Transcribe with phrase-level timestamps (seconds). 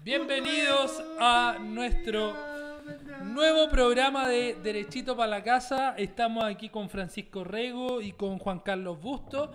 [0.00, 2.34] Bienvenidos a nuestro
[3.24, 5.94] nuevo programa de Derechito para la Casa.
[5.96, 9.52] Estamos aquí con Francisco Rego y con Juan Carlos Busto.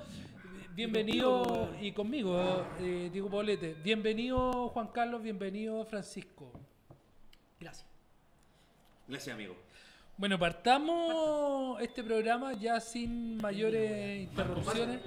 [0.73, 3.75] Bienvenido y conmigo, eh, Diego Paulete.
[3.83, 6.51] Bienvenido Juan Carlos, bienvenido Francisco.
[7.59, 7.87] Gracias.
[9.07, 9.55] Gracias, amigo.
[10.17, 15.01] Bueno, partamos este programa ya sin mayores interrupciones.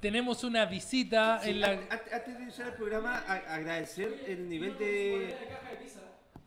[0.00, 1.68] Tenemos una visita Sí, en la...
[1.70, 5.36] an- an- Antes de iniciar el programa, a- agradecer el nivel de.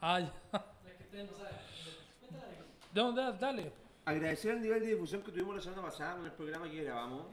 [0.01, 0.33] Ah, ya.
[2.93, 3.71] No, da- dale.
[4.05, 7.25] Agradecer el nivel de difusión que tuvimos la semana pasada con el programa que grabamos.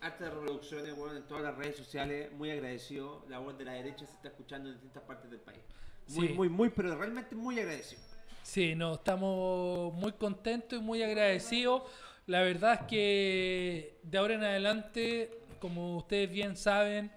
[0.00, 2.30] Hartas reproducciones bueno, en todas las redes sociales.
[2.32, 3.24] Muy agradecido.
[3.28, 5.60] La voz de la derecha se está escuchando en distintas partes del país.
[6.08, 6.34] Muy, Sí.
[6.34, 8.00] muy, muy, pero realmente muy agradecido.
[8.42, 11.82] Sí, no, estamos muy contentos y muy agradecidos.
[12.26, 17.10] La verdad es que de ahora en adelante, como ustedes bien saben,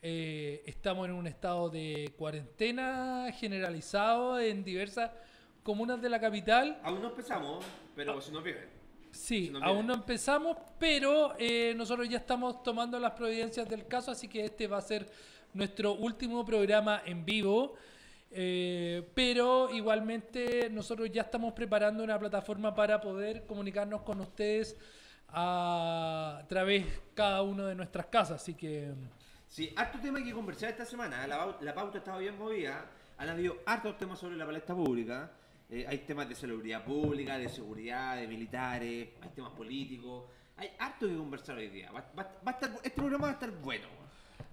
[0.00, 5.10] eh, estamos en un estado de cuarentena generalizado en diversas
[5.62, 6.80] comunas de la capital.
[6.82, 7.64] Aún no empezamos,
[7.94, 8.68] pero si nos viven.
[9.10, 13.86] Sí, Si no aún no empezamos, pero eh, nosotros ya estamos tomando las providencias del
[13.86, 15.10] caso, así que este va a ser
[15.54, 17.74] nuestro último programa en vivo.
[18.30, 24.76] Eh, pero igualmente nosotros ya estamos preparando una plataforma para poder comunicarnos con ustedes
[25.30, 28.92] a, través cada uno de nuestras casas, así que
[29.46, 31.26] Sí, harto tema que conversar esta semana.
[31.26, 32.84] La, la pauta estaba bien movida.
[33.16, 35.30] Han habido hartos temas sobre la palestra pública.
[35.70, 40.24] Eh, hay temas de salubridad pública, de seguridad, de militares, hay temas políticos.
[40.58, 41.90] Hay harto que conversar hoy día.
[41.90, 43.86] Va- va- va a estar- este programa va a estar bueno.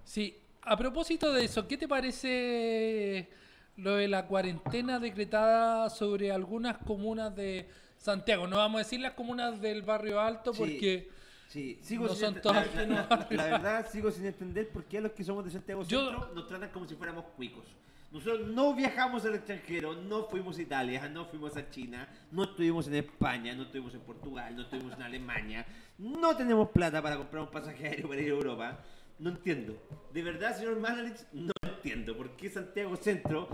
[0.02, 3.28] Sí, a propósito de eso, ¿qué te parece
[3.76, 7.68] lo de la cuarentena decretada sobre algunas comunas de
[8.06, 8.46] Santiago?
[8.46, 11.08] No vamos a decir las comunas del barrio alto porque
[11.48, 14.84] Sí, sigo No sin son todas la, la- la- la verdad, sigo sin entender por
[14.84, 17.64] qué a los que somos de Santiago Yo- Centro nos tratan como si fuéramos cuicos.
[18.12, 22.86] Nosotros no viajamos al extranjero, no fuimos a Italia, no fuimos a China, no estuvimos
[22.88, 25.66] en España, no estuvimos en Portugal, no estuvimos en Alemania,
[25.98, 28.78] no tenemos plata para comprar un pasaje aéreo para ir a Europa.
[29.18, 29.76] No entiendo.
[30.12, 33.48] De verdad, señor Manalich, no entiendo por qué Santiago Centro.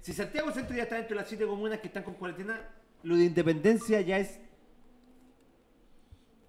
[0.00, 2.60] Si Santiago Centro ya está dentro de las siete comunas que están con cuarentena,
[3.02, 4.40] lo de independencia ya es.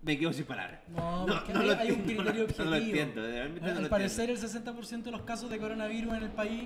[0.02, 0.80] Me quedo sin palabras.
[0.90, 3.02] No, No, porque no hay, lo hay un entiendo, criterio no lo objetivo.
[3.02, 6.64] entiendo, Al parecer, el 60% de los casos de coronavirus en el país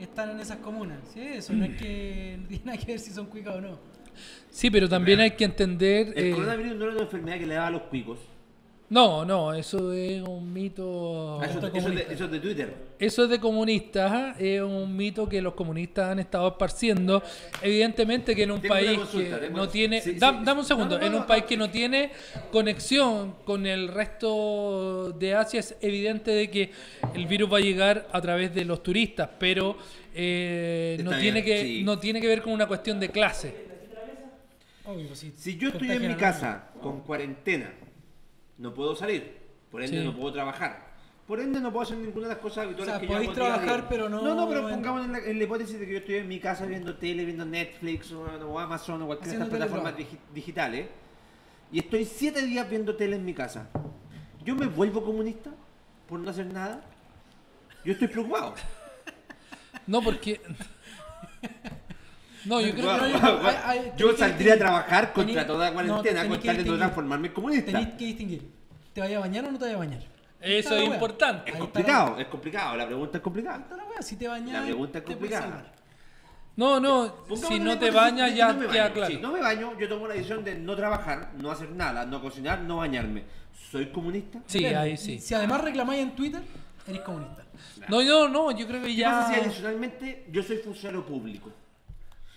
[0.00, 0.98] están en esas comunas.
[1.14, 3.78] Sí, eso no es que no tiene nada que ver si son cuicas o no.
[4.50, 6.12] sí, pero también hay que entender...
[6.16, 8.18] El eh, coronavirus no era una enfermedad que le daba a los cuicos.
[8.92, 11.40] No, no, eso es un mito...
[11.40, 12.12] Ah, eso, es de, comunista.
[12.12, 12.74] eso es de Twitter.
[12.98, 17.22] Eso es de comunistas, es un mito que los comunistas han estado esparciendo.
[17.62, 20.02] Evidentemente que en un Tengo país consulta, que no tiene...
[20.02, 20.44] sí, sí, da- sí.
[20.44, 21.48] dame un segundo, No, no, en no, un país no.
[21.48, 22.10] que no tiene
[22.50, 26.70] conexión con el resto de Asia es evidente de que
[27.14, 29.78] el virus va a llegar a través de los turistas, pero
[30.14, 31.82] eh, no, tiene bien, que, sí.
[31.82, 33.54] no tiene que ver con una cuestión de clase.
[34.84, 35.24] Obvio, pues.
[35.38, 37.72] Si yo estoy en mi casa con cuarentena,
[38.62, 39.38] no puedo salir,
[39.70, 40.04] por ende Sí.
[40.06, 40.92] no puedo trabajar.
[41.26, 43.32] Por ende no puedo hacer ninguna de las cosas habituales O sea, que yo hago
[43.32, 43.88] trabajar, día.
[43.88, 46.14] pero no No, no, pero pongamos en la, en la hipótesis de que yo estoy
[46.16, 49.94] en mi casa viendo tele, viendo Netflix o, o Amazon o cualquiera de estas plataformas
[49.94, 50.26] teletrabajo.
[50.30, 50.86] digi- digitales
[51.70, 53.68] y estoy siete días viendo tele en mi casa.
[54.44, 55.50] ¿Yo me vuelvo comunista
[56.08, 56.82] por no hacer nada?
[57.84, 58.54] Yo estoy preocupado.
[59.86, 60.40] No, porque...
[62.44, 63.48] No, yo creo que...
[63.64, 67.34] hay- Yo saldría a trabajar contra toda cuarentena con que tal de no transformarme en
[67.34, 67.66] comunista.
[67.72, 68.50] Tenéis que distinguir.
[68.92, 70.02] ¿Te vayas a bañar o no te vayas a bañar?
[70.40, 71.50] Eso es importante.
[71.52, 72.76] Es complicado, es complicado.
[72.76, 73.64] La pregunta es complicada.
[74.00, 75.72] Si te bañas, La pregunta es complicada.
[76.56, 78.92] No, no, si no te bañas ya queda baño.
[78.94, 79.06] claro.
[79.14, 82.20] Si no me baño, yo tomo la decisión de no trabajar, no hacer nada, no
[82.20, 83.22] cocinar, no bañarme.
[83.70, 84.40] ¿Soy comunista?
[84.46, 85.18] Sí, ahí sí.
[85.18, 86.42] Si además reclamáis en Twitter,
[86.86, 87.44] eres comunista.
[87.88, 89.10] No, no, no, yo creo que ¿Qué ya...
[89.12, 91.50] pasa si adicionalmente yo soy funcionario público?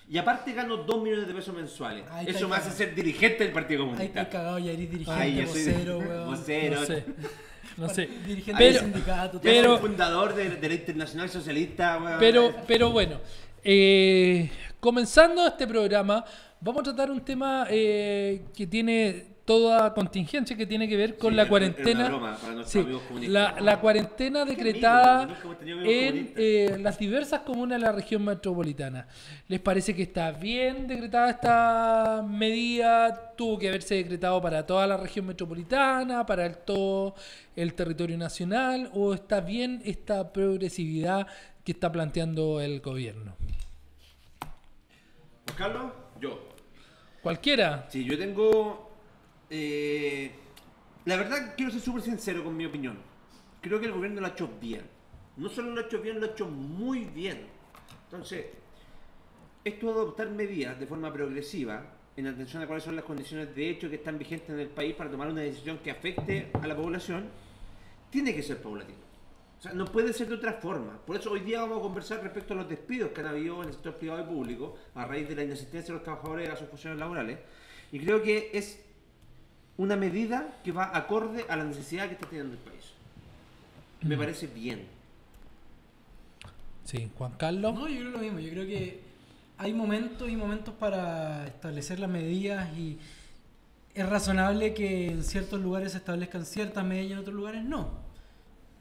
[0.08, 2.04] Y aparte gano 2 millones de pesos mensuales.
[2.12, 2.70] Ahí Eso me cagado.
[2.70, 4.22] hace ser dirigente del Partido Ahí Comunista.
[4.22, 6.26] estás cagado, ya eres dirigente, Ay, yo soy vocero, weón.
[6.28, 6.80] vocero.
[6.80, 7.04] No sé.
[7.78, 8.08] No sé.
[8.26, 9.42] Dirigente Pero- del sindicato.
[9.42, 11.98] Pero- soy fundador de, de la Internacional Socialista.
[12.02, 12.20] weón.
[12.20, 13.20] Pero, pero bueno,
[13.64, 14.50] eh,
[14.80, 16.24] comenzando este programa,
[16.62, 21.32] vamos a tratar un tema eh, que tiene toda contingencia que tiene que ver con
[21.32, 22.08] Sí, la cuarentena.
[22.08, 22.84] broma Sí,
[23.28, 25.28] la, la cuarentena decretada
[25.84, 29.08] en eh, las diversas comunas de la región metropolitana.
[29.48, 33.34] ¿Les parece que está bien decretada esta medida?
[33.36, 37.14] ¿Tuvo que haberse decretado para toda la región metropolitana, para el, todo
[37.56, 38.90] el territorio nacional?
[38.94, 41.28] ¿O está bien esta progresividad
[41.64, 43.36] que está planteando el gobierno?
[45.56, 46.40] Carlos, yo.
[47.22, 47.86] Cualquiera.
[47.90, 48.85] Sí, yo tengo.
[49.58, 50.32] Eh,
[51.06, 52.98] la verdad, quiero ser súper sincero con mi opinión.
[53.62, 54.82] Creo que el gobierno lo ha hecho bien.
[55.38, 57.46] No solo lo ha hecho bien, lo ha hecho muy bien.
[58.06, 58.48] Entonces,
[59.64, 61.86] esto de adoptar medidas de forma progresiva
[62.18, 64.94] en atención a cuáles son las condiciones de hecho que están vigentes en el país
[64.96, 67.30] para tomar una decisión que afecte a la población,
[68.10, 69.00] tiene que ser paulatino.
[69.58, 71.00] O sea, no puede ser de otra forma.
[71.06, 73.70] Por eso hoy día vamos a conversar respecto a los despidos que han habido en
[73.70, 76.68] el sector privado y público a raíz de la inasistencia de los trabajadores a sus
[76.68, 77.40] funciones laborales.
[77.92, 78.85] Y creo que es
[79.78, 82.84] una medida que va acorde a la necesidad que está teniendo el país.
[84.02, 84.20] Me Mm.
[84.20, 84.86] parece bien.
[86.84, 87.74] Sí, Juan Carlos.
[87.74, 88.40] No, yo creo lo mismo.
[88.40, 89.00] Yo creo que
[89.58, 92.98] hay momentos y momentos para establecer las medidas y
[93.96, 97.90] es razonable que en ciertos lugares se establezcan ciertas medidas y en otros lugares no.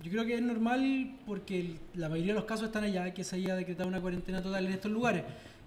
[0.03, 3.37] Yo creo que es normal porque la mayoría de los casos están allá, que se
[3.37, 5.23] haya decretado una cuarentena total en estos lugares.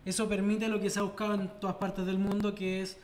[0.05, 2.97] Eso permite lo que se ha buscado en todas partes del mundo, que es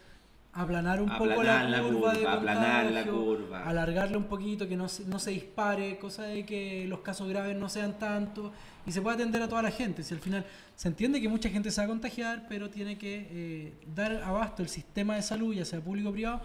[0.56, 3.64] aplanar un poco la la curva, de curva, aplanar la contagio, curva.
[3.66, 7.56] alargarle un poquito, que no se, no se dispare, cosa de que los casos graves
[7.58, 8.52] no sean tanto
[8.86, 10.04] y se pueda atender a toda la gente.
[10.04, 10.46] Si al final
[10.76, 14.62] se entiende que mucha gente se va a contagiar, pero tiene que eh, dar abasto
[14.62, 16.42] el sistema de salud, ya sea público o privado,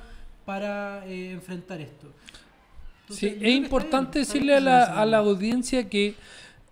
[0.47, 2.07] para eh, enfrentar esto.
[3.11, 6.15] Sí, Entonces, yo es importante decirle a la, a la audiencia que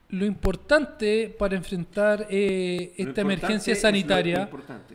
[0.08, 4.94] lo importante para enfrentar eh, esta emergencia es lo- lo sanitaria importante.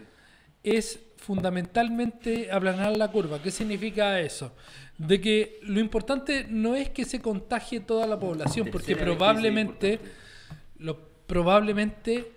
[0.64, 3.42] Es fundamentalmente aplanar la curva.
[3.42, 4.54] ¿Qué significa eso?
[4.98, 10.00] De que lo importante no es que se contagie toda la población, porque probablemente,
[10.80, 12.34] lo, probablemente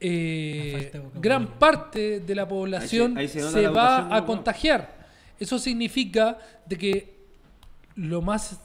[0.00, 4.26] eh, gran parte de la población ahí se nota se la va a ¿no?
[4.26, 5.06] contagiar.
[5.38, 7.14] Eso significa de que
[7.96, 8.58] lo más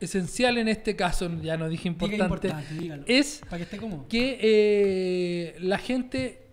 [0.00, 2.54] esencial en este caso, ya no dije Diga importante,
[3.06, 6.43] es que esté que eh, la gente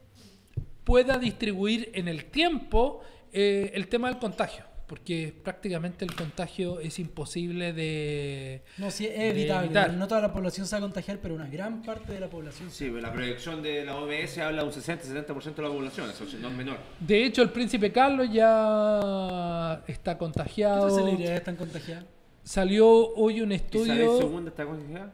[0.83, 3.01] pueda distribuir en el tiempo
[3.33, 8.63] eh, el tema del contagio, porque prácticamente el contagio es imposible de...
[8.77, 9.65] No, sí, es evitable.
[9.67, 9.93] evitar.
[9.93, 12.69] No toda la población se va a contagiar, pero una gran parte de la población
[12.69, 12.85] sí.
[12.85, 16.25] Sí, pero la proyección de la OMS habla de un 60-70% de la población, eso
[16.39, 16.77] no es menor.
[16.99, 20.87] De hecho, el príncipe Carlos ya está ¿Qué contagiado.
[20.87, 22.05] otras celebridades están contagiadas?
[22.43, 23.61] Salió hoy un Isabel
[24.01, 25.13] estudio, II está contagiada.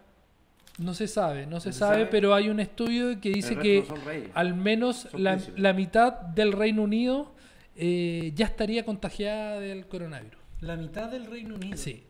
[0.77, 2.05] No se sabe, no se se sabe, sabe.
[2.07, 3.95] pero hay un estudio que dice que no
[4.33, 7.33] al menos la, la mitad del Reino Unido
[7.75, 10.39] eh, ya estaría contagiada del coronavirus.
[10.61, 11.77] La mitad del Reino Unido.
[11.77, 12.03] Sí.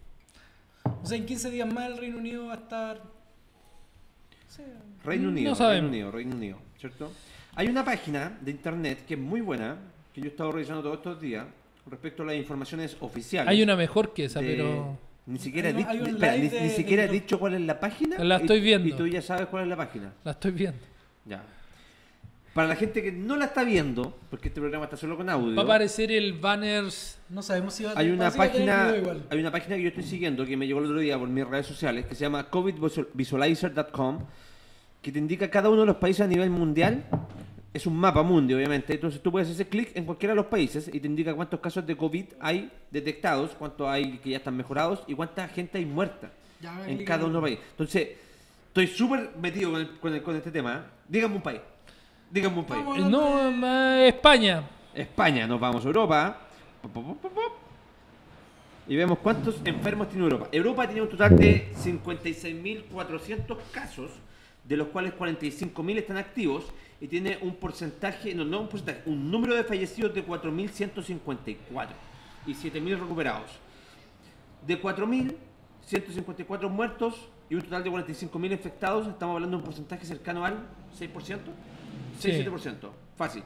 [1.03, 2.97] O sea, en 15 días más el Reino Unido va a estar.
[2.97, 4.65] o sea,
[5.03, 5.55] Reino No Unido.
[5.55, 7.11] Reino Unido, Reino Unido, ¿cierto?
[7.55, 9.77] Hay una página de internet que es muy buena,
[10.13, 11.45] que yo he estado revisando todos estos días,
[11.89, 13.49] respecto a las informaciones oficiales.
[13.49, 14.97] Hay una mejor que esa, de- pero
[15.27, 17.23] Ni siquiera, di- un espera, ni, de- ni de siquiera he TikTok.
[17.23, 18.17] dicho cuál es la página.
[18.23, 18.95] La y- estoy Y viendo.
[18.95, 20.13] tú ya sabes cuál es la página.
[20.23, 20.79] la estoy viendo.
[21.25, 21.43] Ya.
[22.53, 25.53] Para la gente que no la está viendo, porque este programa está solo con audio,
[25.55, 26.85] Va a aparecer el banner.
[27.29, 28.93] no sabemos si va a hay una página,
[29.29, 31.45] hay una página que yo estoy siguiendo que me llegó el otro día por mis
[31.45, 34.19] redes sociales que se llama covidvisualizer.com
[35.01, 37.03] que te indica cada uno de los países a nivel mundial.
[37.73, 38.93] Es un mapa mundi, obviamente.
[38.93, 41.85] Entonces tú puedes hacer clic en cualquiera de los países y te indica cuántos casos
[41.85, 46.31] de COVID hay detectados, cuántos hay que ya están mejorados y cuánta gente hay muerta
[46.59, 47.65] Ya, en cada uno de los países.
[47.71, 48.09] Entonces,
[48.67, 50.85] estoy súper metido con, el- con el- con este tema.
[50.87, 50.89] ¿eh?
[51.07, 51.61] Dígame un país.
[52.31, 52.83] Dígame un país.
[52.97, 54.63] Eh, No, ma- España.
[54.95, 56.41] España, nos vamos a Europa.
[58.87, 60.47] Y vemos cuántos enfermos tiene Europa.
[60.51, 64.11] Europa tiene un total de 56.400 casos,
[64.67, 66.65] de los cuales 45.000 están activos
[66.99, 71.87] y tiene un porcentaje, no, no un porcentaje, un número de fallecidos de 4.154
[72.45, 73.51] y 7.000 recuperados.
[74.65, 80.43] De 4.154 muertos y un total de 45.000 infectados, estamos hablando de un porcentaje cercano
[80.43, 80.67] al
[80.99, 81.39] 6%.
[82.19, 82.29] Sí.
[82.29, 82.89] 6-7%.
[83.15, 83.43] Fácil.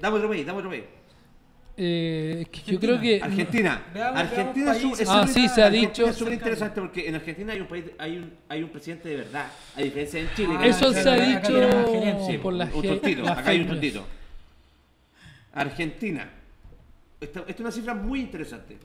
[0.00, 0.84] Dame otro país, dame otro país.
[1.80, 2.80] Eh, yo Argentina.
[2.80, 3.22] creo que.
[3.22, 3.82] Argentina.
[3.94, 6.06] Veamos- Argentina veamos es es Ah, súper- sí, se ha Argentina dicho.
[6.08, 9.16] Es súper interesante porque en Argentina hay un país, hay un, hay un presidente de
[9.16, 10.54] verdad, a diferencia de en Chile.
[10.58, 12.26] Ah, Eso es- se ha dicho.
[12.26, 14.04] Sí, por la un tontito, las acá hay un tontito.
[15.54, 16.28] Argentina.
[17.20, 18.76] Esta, esta es una cifra muy interesante.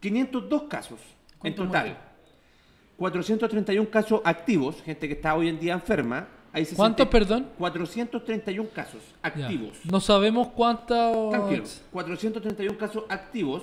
[0.00, 1.84] 502 casos en ¿Cuántos total.
[1.86, 2.04] muertos?
[2.96, 6.26] 431 casos activos, gente que está hoy en día enferma.
[6.52, 7.48] Hay 60 ¿Cuántos, perdón?
[7.58, 9.28] 431 casos Ya.
[9.46, 9.78] activos.
[9.84, 11.30] No sabemos cuántos.
[11.30, 11.64] Tranquilo.
[11.92, 13.62] 431 casos activos,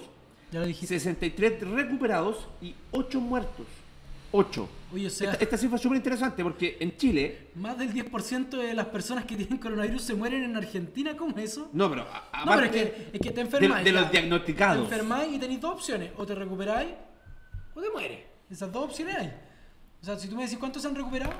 [0.52, 1.00] Ya lo dijiste.
[1.00, 3.68] 63 recuperados y 8 muertos.
[4.32, 4.70] 8.
[4.94, 7.48] Oye, o sea, Esta, esta cifra es súper interesante porque en Chile.
[7.56, 11.16] más del 10% de las personas que tienen coronavirus se mueren en Argentina.
[11.18, 11.70] ¿Cómo es eso?
[11.74, 12.04] No, pero.
[12.04, 13.84] a- No, pero es que, es que te de, enfermas.
[13.84, 14.88] de los diagnosticados.
[14.90, 16.12] Te enfermáis y tenéis dos opciones.
[16.18, 16.90] O te recuperáis
[17.76, 18.20] o te mueres.
[18.50, 19.34] Esas dos opciones hay.
[20.02, 21.34] O sea, si tú me decís cuántos se han recuperado.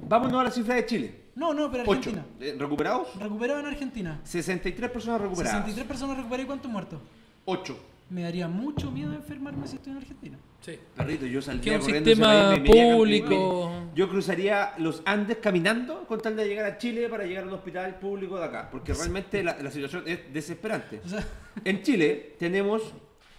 [0.00, 1.14] Vámonos a la cifra de Chile.
[1.34, 2.10] No, no, pero 8.
[2.10, 2.26] Argentina.
[2.58, 3.16] ¿Recuperados?
[3.18, 4.20] Recuperados en Argentina.
[4.24, 5.52] 63 personas recuperadas.
[5.58, 7.00] 63 personas recuperadas y cuántos muertos.
[7.44, 7.78] 8.
[8.10, 10.38] me daría mucho miedo enfermarme si estoy en Argentina.
[10.60, 10.78] Sí.
[10.94, 13.70] Perrito, yo saldría un corriendo ese sistema me público.
[13.70, 17.46] me- Yo cruzaría los Andes caminando con tal de llegar a Chile para llegar a
[17.48, 21.00] un hospital público de acá, porque realmente la, la situación es desesperante.
[21.04, 21.26] O sea,
[21.64, 22.82] En Chile tenemos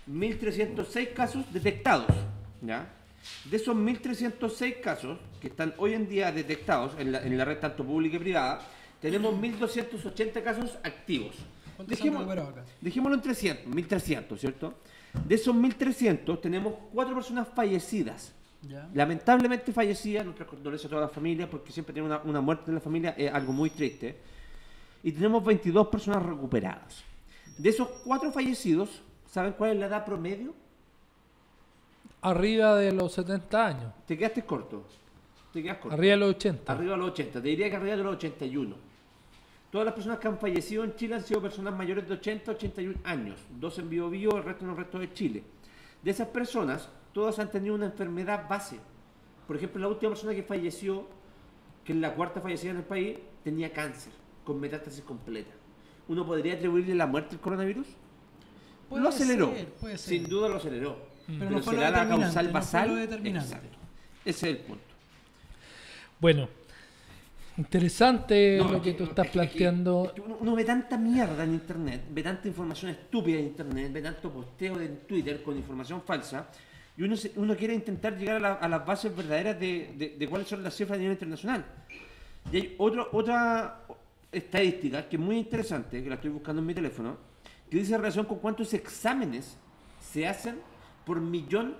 [0.10, 2.08] 1.306 casos detectados.
[2.62, 2.88] ¿ya?
[3.46, 7.58] De esos 1.306 casos que están hoy en día detectados en la, en la red
[7.60, 8.62] tanto pública y privada,
[9.02, 11.36] tenemos 1.280 casos activos.
[11.76, 12.64] ¿cuántos se han Dejémoslo- acá?
[12.82, 14.74] Dejémoslo en 300, 1.300, ¿cierto?
[15.28, 18.34] De esos 1.300 tenemos cuatro personas fallecidas.
[18.94, 22.76] Lamentablemente fallecidas, nuestras condolencias a toda la familia, porque siempre tener una, una muerte en
[22.76, 24.16] la familia es algo muy triste.
[25.04, 27.04] Y tenemos 22 personas recuperadas.
[27.58, 30.54] De esos cuatro fallecidos, ¿saben cuál es la edad promedio?
[32.24, 33.94] Arriba de los 70 años.
[34.08, 34.86] Te quedaste corto.
[35.52, 35.94] Te quedas corto.
[35.94, 36.72] Arriba de los 80.
[36.72, 37.42] Arriba de los 80.
[37.42, 38.76] Te diría que arriba de los 81.
[39.70, 42.54] Todas las personas que han fallecido en Chile han sido personas mayores de 80 a
[42.56, 43.40] 81 años.
[43.60, 45.44] Dos en Bio Bio, el resto en el resto de Chile.
[46.02, 48.80] De esas personas, todas han tenido una enfermedad base.
[49.46, 51.06] Por ejemplo, la última persona que falleció,
[51.84, 54.14] que es la cuarta fallecida en el país, tenía cáncer,
[54.46, 55.52] con metástasis completa.
[56.08, 57.88] ¿Uno podría atribuirle la muerte al coronavirus?
[58.88, 59.54] Puede lo aceleró.
[59.54, 60.10] ser, puede ser.
[60.10, 61.13] Sin duda lo aceleró.
[61.28, 62.96] Pero no fue lo será la causal no basal.
[62.96, 63.54] determinante.
[63.56, 63.78] Exacto.
[64.26, 64.84] Ese es el punto.
[66.20, 66.48] Bueno,
[67.58, 70.06] interesante No, lo que tú es estás es planteando.
[70.08, 74.02] es que uno, ve tanta mierda en internet, ve tanta información estúpida en internet, ve
[74.02, 76.48] tanto posteo en Twitter con información falsa,
[76.98, 80.16] y uno, se- uno quiere intentar llegar a, la- a las bases verdaderas de, de-
[80.18, 81.66] de cuáles son las cifras a nivel internacional.
[82.52, 83.82] Y hay otro- otra
[84.32, 87.18] estadística que es muy interesante, que la estoy buscando en mi teléfono,
[87.70, 89.58] que dice relación con cuántos exámenes
[90.12, 90.56] se hacen
[91.06, 91.76] por millón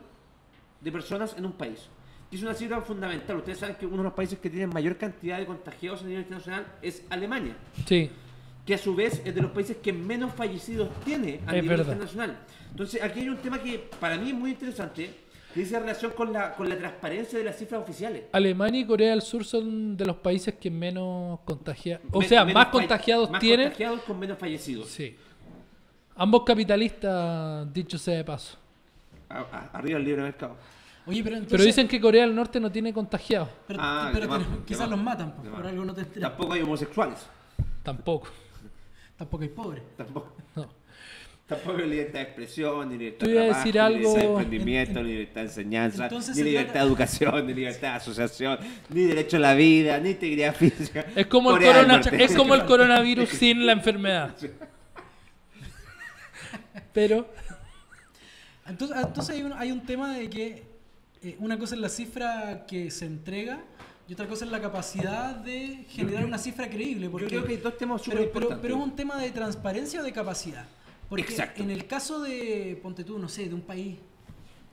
[0.82, 1.88] de personas en un país.
[2.32, 3.38] Y es una cifra fundamental.
[3.38, 6.22] Ustedes saben que uno de los países que tiene mayor cantidad de contagiados a nivel
[6.24, 8.10] internacional es Alemania, Sí,
[8.66, 11.78] que a su vez es de los países que menos fallecidos tiene a Es nivel
[11.78, 11.94] verdad.
[11.94, 12.40] internacional.
[12.72, 15.14] Entonces, aquí hay un tema que para mí es muy interesante,
[15.54, 18.24] que dice relación con la, con la transparencia de las cifras oficiales.
[18.32, 22.44] Alemania y Corea del Sur son de los países que menos contagiados, o Men- sea,
[22.46, 23.68] más contagiados más tienen.
[23.68, 24.88] contagiados con menos fallecidos.
[24.90, 25.16] Sí.
[26.16, 28.58] Ambos capitalistas, dicho sea de paso.
[29.74, 30.56] Arriba el libre mercado.
[31.06, 31.58] Oye, pero entonces.
[31.58, 33.50] Pero dicen que Corea del Norte no tiene contagiados.
[33.68, 35.62] Pero, Ah, pero- pero quizás los matan, pues, más.
[35.62, 36.30] por algo no te enteras.
[36.32, 37.20] Tampoco hay homosexuales.
[37.84, 38.28] Tampoco.
[39.18, 39.84] Tampoco hay pobres.
[39.98, 40.34] Tampoco.
[40.56, 40.84] No.
[41.46, 44.92] Tampoco hay libertad de expresión, ni libertad de trabajo, decir ni algo- libertad de emprendimiento,
[44.92, 48.60] En- en- ni libertad de enseñanza, ni libertad trata- de educación, ni libertad de asociación,
[48.90, 51.06] ni derecho a la vida, ni integridad física.
[51.14, 54.34] Es como, el, Corea corona- es como el coronavirus sin la enfermedad.
[56.94, 57.28] Pero,
[58.66, 60.64] Entonces, entonces hay, un, hay un tema de que
[61.22, 63.60] eh, una cosa es la cifra que se entrega
[64.08, 67.10] y otra cosa es la capacidad de generar yo- una cifra creíble.
[67.10, 69.32] Porque, Yo creo que hay dos temas súper pero, pero, pero es un tema de
[69.32, 70.66] transparencia o de capacidad.
[71.10, 71.62] Porque Exacto.
[71.62, 73.98] en el caso de, ponte tú, no sé, de un país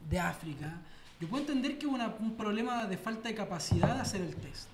[0.09, 0.79] de África,
[1.21, 4.69] yo puedo entender que una- un problema de falta de capacidad de hacer el test.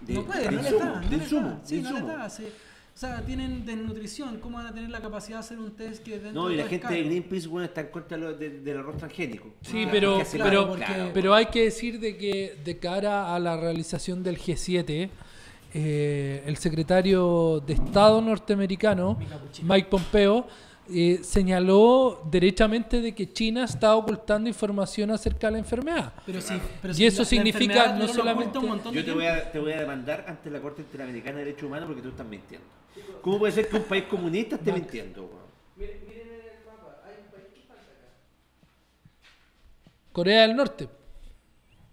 [0.00, 1.26] De- no puede, de no le insumo, de no le de
[1.64, 2.28] Sí, no le da.
[2.30, 2.52] se-
[2.94, 6.18] o sea, tienen desnutrición, ¿cómo van a tener la capacidad de hacer un test que
[6.18, 7.02] dentro No, y de la gente de?
[7.04, 9.48] Greenpeace bueno, está en contra de lo- de- del arroz transgénico.
[9.62, 13.38] sí, Ah, pero, pero, claro, porque- pero hay que decir de que de cara a
[13.40, 15.08] la realización del G7,
[15.74, 19.18] eh, el secretario de Estado norteamericano.
[19.62, 20.46] Mike Pompeo,
[20.94, 26.12] eh, señaló derechamente de que China está ocultando información acerca de la enfermedad.
[26.26, 29.12] Pero sí, pero Y eso la- significa no solamente- oculta un montón de Yo te
[29.12, 32.08] voy, a, te voy a demandar ante la Corte Interamericana de Derechos Humanos porque tú
[32.10, 32.66] estás mintiendo.
[33.22, 35.22] ¿Cómo puede ser que un país comunista esté mintiendo?
[35.22, 35.42] weón?
[40.12, 40.88] Corea del Norte.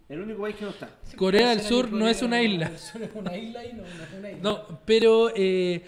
[0.10, 0.89] El único país que no está.
[1.15, 2.77] Corea del Sur que no es Corea una del isla.
[2.77, 3.84] Sur es una isla y no,
[4.18, 4.41] una isla.
[4.41, 5.84] No, pero eh,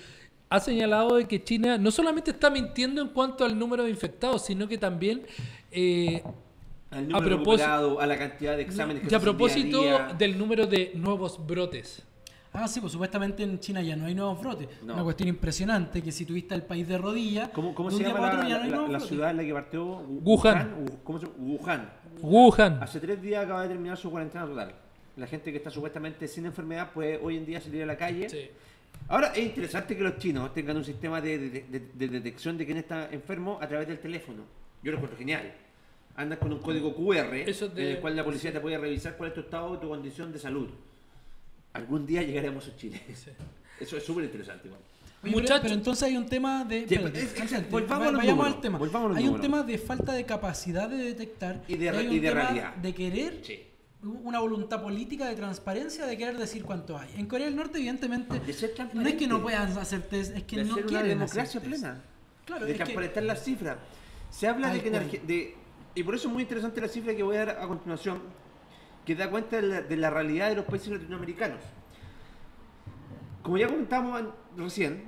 [0.50, 4.46] ha señalado de que China no solamente está mintiendo en cuanto al número de infectados,
[4.46, 5.24] sino que también
[5.72, 6.22] eh,
[6.92, 10.16] Al número propósito- recuperado, a la cantidad de exámenes que y a día propósito día.
[10.18, 12.04] del número de nuevos brotes.
[12.54, 14.68] Ah, sí, pues supuestamente en China ya no hay nuevos brotes.
[14.84, 14.94] No.
[14.96, 19.00] Una cuestión impresionante que si tuviste el país de rodillas, ¿Cómo, se llama la, no
[19.00, 19.86] ciudad en la que partió?
[19.86, 20.86] Wu- Wuhan.
[20.86, 21.38] Wu- ¿Cómo se llama?
[21.40, 21.90] Wuhan.
[22.22, 22.84] Wuhan.
[22.84, 24.74] Hace tres días acaba de terminar su cuarentena total.
[25.16, 28.28] La gente que está supuestamente sin enfermedad puede hoy en día salir a la calle.
[28.30, 28.50] Sí.
[29.08, 32.66] Ahora es interesante que los chinos tengan un sistema de, de- de- de detección de
[32.66, 34.44] quién está enfermo a través del teléfono.
[34.84, 35.54] Yo lo encuentro genial.
[36.18, 39.30] Andas con un código QR Eso en el cual la policía te puede revisar cuál
[39.30, 40.68] es tu estado y tu condición de salud.
[41.74, 43.02] Algún día llegaremos a Chile.
[43.80, 44.70] Eso es súper interesante.
[44.70, 44.92] pero-
[45.36, 45.60] Muchachos.
[45.62, 46.88] pero, entonces hay un tema de.
[46.88, 48.80] Sí, espérate, es- es- antes, volvamos vayamos al tema.
[49.16, 52.20] hay un tema de falta de capacidad de detectar Y de hay re- un y
[52.20, 52.76] de tema realidad.
[52.76, 53.60] de querer Sí.
[54.02, 57.10] una voluntad política de transparencia de querer decir cuánto hay.
[57.18, 60.44] En Corea del Norte, evidentemente, De ser no es que no puedan hacer test, es
[60.44, 61.74] que de no hacer una quieren democracia hacer test.
[61.84, 62.02] plena.
[62.46, 63.78] Claro, de es que- transparentar las cifras.
[64.32, 65.56] Se habla de Tal que en de-
[65.94, 68.22] y por eso es muy interesante la cifra que voy a dar a continuación,
[69.06, 71.60] que da cuenta de la, de la realidad de los países latinoamericanos.
[73.42, 74.24] Como ya comentamos
[74.56, 75.04] recién,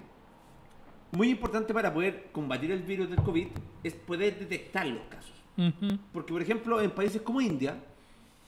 [1.12, 3.48] muy importante para poder combatir el virus del COVID
[3.84, 5.32] es poder detectar los casos.
[6.12, 7.78] Porque, por ejemplo, en países como India,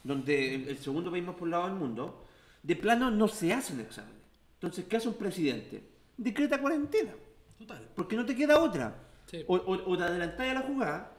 [0.03, 2.25] donde el, el segundo país más poblado del mundo,
[2.63, 4.15] de plano no se hacen exámenes.
[4.55, 5.83] Entonces, ¿qué hace un presidente?
[6.17, 7.11] Decreta cuarentena.
[7.59, 7.87] Total.
[7.95, 8.95] Porque no te queda otra.
[9.27, 9.43] Sí.
[9.47, 11.11] O, o- o te adelantáis a la jugada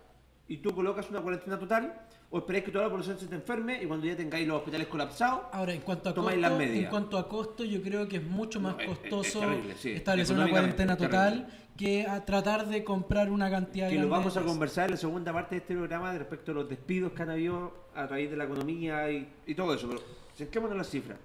[0.49, 3.83] y tú colocas una cuarentena total, o esperáis que toda la población se te enferme
[3.83, 6.85] y cuando ya tengáis los hospitales colapsados, Ahora, en cuanto a Tomáis costo, las medidas.
[6.85, 9.40] en cuanto a costo, yo creo que es mucho más No, es- es- es costoso
[9.40, 9.90] terrible, sí.
[9.92, 14.18] establecer una cuarentena total que a tratar de comprar una cantidad que lo grande de
[14.18, 17.12] vamos a conversar en la segunda parte de este programa de respecto a los despidos
[17.12, 19.87] que han habido a raíz de la economía y, y todo eso.
[19.88, 20.00] Pero
[20.37, 21.18] centrémonos en las cifras.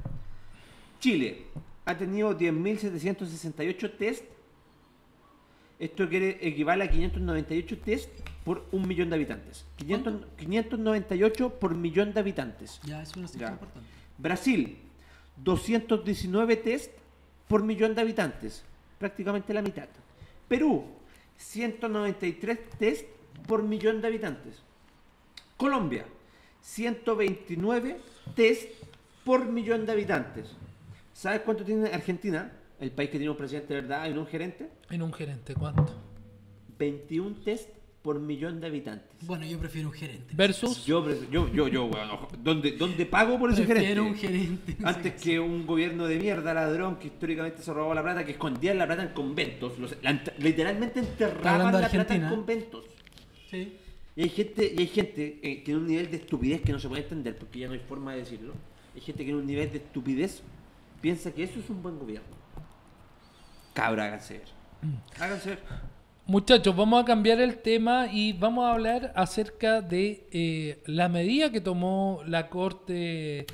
[1.00, 1.46] Chile
[1.86, 4.25] ha tenido 10.768 test.
[5.79, 8.10] Esto quiere, equivale a 598 test
[8.43, 9.65] por un millón de habitantes.
[9.77, 12.79] 500 598 por millón de habitantes.
[12.83, 13.89] Ya, es una cifra importante.
[14.17, 14.77] Brasil,
[15.38, 16.91] 219 test
[17.48, 18.63] por millón de habitantes,
[18.98, 19.88] prácticamente la mitad.
[20.48, 20.86] Perú,
[21.38, 23.05] 193 test
[23.48, 24.62] por millón de habitantes.
[25.57, 26.05] Colombia,
[26.62, 28.00] 129
[28.36, 28.69] test
[29.24, 30.55] por millón de habitantes.
[31.13, 32.51] ¿Sabes cuánto tiene Argentina?
[32.79, 34.69] El país que tiene un presidente de verdad no un gerente.
[34.89, 35.93] En un gerente, ¿cuánto?
[36.79, 37.69] 21 test
[38.01, 39.27] por millón de habitantes.
[39.27, 40.34] Bueno, yo prefiero un gerente.
[40.36, 40.86] Versus.
[40.86, 43.79] Yo, yo, yo, yo, ojo, ¿dónde, ¿dónde pago por ese gerente?
[43.93, 44.77] prefiero un gerente.
[44.84, 48.74] Antes que un gobierno de mierda ladrón que históricamente se robaba la plata, que escondía
[48.74, 52.86] la plata en conventos, los- la literalmente enterraban la plata en conventos.
[53.50, 53.77] Sí.
[54.15, 56.79] Y hay gente, y hay gente eh, que tiene un nivel de estupidez que no
[56.79, 58.53] se puede entender, porque ya no hay forma de decirlo.
[58.96, 60.41] Hay gente que en un nivel de estupidez
[61.01, 62.27] piensa que eso es un buen gobierno.
[63.74, 64.48] Cabra, háganse ver.
[64.81, 65.22] Mm.
[65.22, 65.60] Háganse ver.
[66.28, 71.51] Muchachos, vamos a cambiar el tema y vamos a hablar acerca de eh, la medida
[71.51, 73.48] que tomó la Corte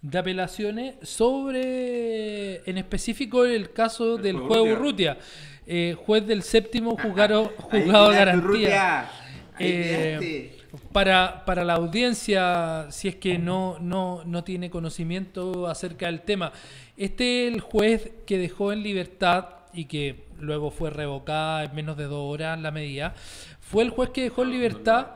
[0.00, 5.18] de Apelaciones sobre, en específico, el caso El del juego Urrutia.
[5.66, 9.10] Eh, juez del séptimo juzgado, juzgado de garantía.
[9.58, 10.80] Eh, quedaste.
[10.92, 16.52] para, para la audiencia, si es que no, no, no tiene conocimiento acerca del tema,
[16.96, 21.96] este es el juez que dejó en libertad y que luego fue revocada en menos
[21.96, 23.14] de dos horas la medida,
[23.60, 25.06] fue el juez que dejó en libertad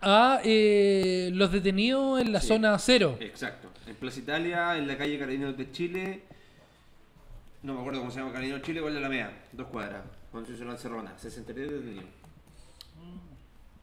[0.00, 2.48] a eh, los detenidos en la Sí.
[2.48, 3.16] zona cero.
[3.20, 3.68] Exacto.
[3.86, 6.22] En Plaza Italia, en la calle Carabineros de Chile.
[7.62, 9.32] No me acuerdo cómo se llama Carabineros de Chile, igual de la MEA.
[9.52, 10.02] Dos cuadras.
[10.30, 11.18] Constitución Lancerrona.
[11.18, 12.04] 63 detenidos.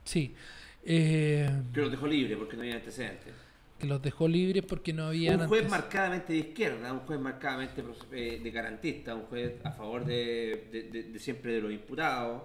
[0.03, 0.35] Sí.
[0.83, 3.33] Eh, Que los dejó libre porque no había antecedentes.
[3.81, 5.35] Que los dejó libres porque no había...
[5.35, 10.05] Un juez marcadamente de izquierda, un juez marcadamente eh, de garantista, un juez a favor
[10.05, 12.43] de, de- de- de siempre de los imputados.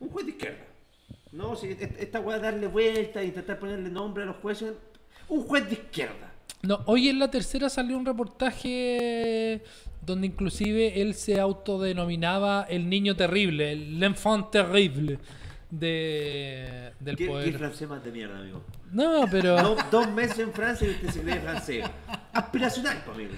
[0.00, 0.64] Un juez de izquierda.
[1.32, 4.72] No, si et- esta weá darle vuelta e intentar ponerle nombre a los jueces.
[5.28, 6.32] Un juez de izquierda.
[6.62, 9.62] No, hoy en la tercera salió un reportaje
[10.04, 15.18] donde inclusive él se autodenominaba el niño terrible, el l'enfant terrible
[15.70, 17.58] de, del ¿Qué, qué poder.
[17.58, 18.62] francés más de mierda, amigo?
[18.92, 21.84] No, pero Do- dos meses en Francia y usted se cree francés.
[22.32, 23.30] Aspiracional, amigo.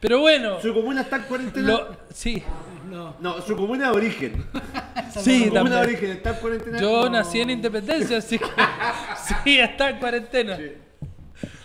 [0.00, 1.68] pero bueno, Su comuna está en cuarentena.
[1.68, 2.42] lo, sí,
[2.88, 3.14] No.
[3.20, 4.44] No, su comuna de origen.
[5.14, 5.78] sí, su comuna de también.
[5.78, 6.80] origen está en cuarentena.
[6.80, 7.10] Yo No.
[7.10, 8.46] nací en Independencia, así que
[9.44, 10.56] sí, está en cuarentena.
[10.56, 10.72] Sí.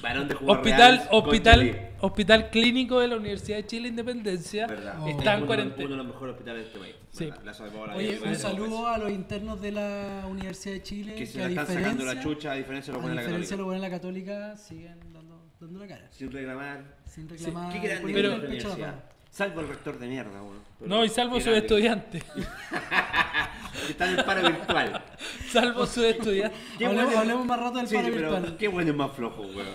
[0.01, 4.67] Varón de Hospital, reales, hospital, hospital clínico de la Universidad de Chile Independencia.
[4.99, 5.07] Oh.
[5.07, 5.85] está en Uno- cuarentena.
[5.85, 6.95] Uno de los mejores hospitales de este país.
[7.11, 7.25] Sí.
[7.25, 11.15] Verdad, la salvó la Oye, un saludo a los internos de la Universidad de Chile.
[11.15, 13.15] Que se a la están sacando la diferencia- chucha, a diferencia de lo A buena
[13.15, 13.65] la diferencia de lo católica.
[13.65, 16.11] bueno de la católica, siguen dando, dando la cara.
[16.11, 16.95] Sin reclamar.
[17.05, 17.71] Sin Sí, reclamar.
[17.73, 19.03] ¿Qué grande poniendo que Pero- la
[19.35, 20.59] Salvo el rector de mierda, weón.
[20.79, 22.23] Pero No, y salvo sus estudiantes.
[23.85, 25.03] Que están en paro virtual.
[25.51, 26.57] Salvo sus estudiantes.
[26.75, 28.57] Hablemos, bueno- hablemos más rato del Sí, paro pero virtual.
[28.57, 29.67] qué bueno es más flojo, weón.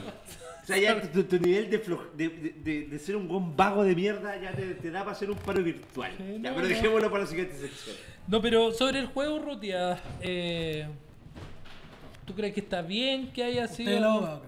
[0.63, 3.55] O sea, ya tu, tu nivel de, flo- de, de, de- de ser un buen
[3.55, 6.11] vago de mierda ya te, te da para hacer un paro virtual.
[6.17, 7.95] Sí, ya, no, pero dejémoslo para la siguiente sección.
[8.27, 10.89] No, pero sobre el juego, Rutia, eh,
[12.25, 13.91] ¿tú crees que está bien que haya Usted sido...?
[13.91, 14.47] es el abogado, acá.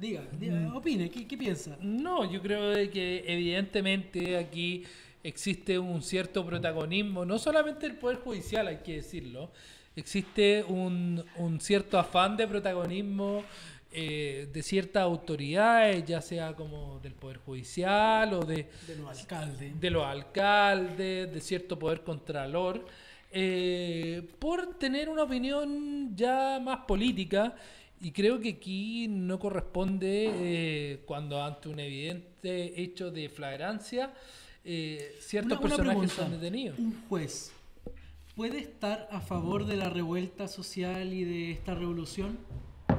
[0.00, 0.76] Diga, diga, Mm.
[0.76, 1.76] opine, ¿qué, qué piensa?
[1.80, 4.82] No, yo creo de que evidentemente aquí
[5.22, 9.50] existe un cierto protagonismo, no solamente del Poder Judicial, hay que decirlo,
[9.94, 13.44] existe un, un cierto afán de protagonismo
[13.92, 19.80] eh, de ciertas autoridades, ya sea como del Poder Judicial o de, De los alcaldes.
[19.80, 22.86] de los alcaldes, de cierto poder contralor,
[23.32, 27.54] eh, por tener una opinión ya más política.
[28.00, 34.14] Y creo que aquí no corresponde eh, cuando ante un evidente hecho de flagrancia,
[34.64, 36.14] eh, ciertos Una- una personajes pregunta.
[36.22, 36.78] son detenidos.
[36.78, 37.52] Un juez
[38.34, 42.38] puede estar a favor de la revuelta social y de esta revolución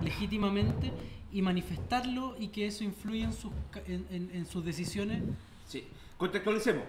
[0.04, 0.92] legítimamente
[1.34, 3.52] y manifestarlo y que eso influya en sus,
[3.88, 5.24] en, en- en sus decisiones.
[5.68, 5.86] Sí.
[6.18, 6.84] Contextualicemos.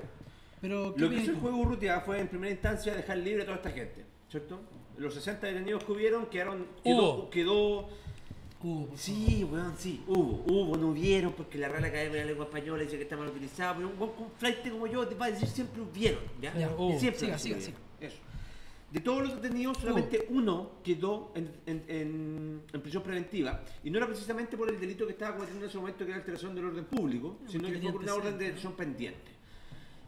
[0.60, 3.46] Pero, ¿qué Lo que hizo el juego Urrutia fue en primera instancia dejar libre a
[3.46, 4.60] toda esta gente, ¿cierto?
[4.98, 7.88] Los 60 detenidos que hubieron quedaron, quedó, quedó
[8.62, 12.44] Por Sí, weón, sí, hubo, hubo, no hubieron, porque la Real Academia de la Lengua
[12.46, 15.26] Española dice que está mal utilizado, pero un buen con flight como yo te va
[15.26, 16.54] a decir siempre hubieron, ¿ya?
[16.56, 16.98] Ya, hubo.
[16.98, 17.62] Siempre Siga, hubieron.
[17.62, 18.18] siga, Eso.
[18.92, 23.96] De todos los detenidos, solamente uno quedó en, en- en- en prisión preventiva, y no
[23.98, 26.66] era precisamente por el delito que estaba cometiendo en ese momento, que era alteración del
[26.66, 29.32] orden público, No, sino que fue por una orden de detención pendiente.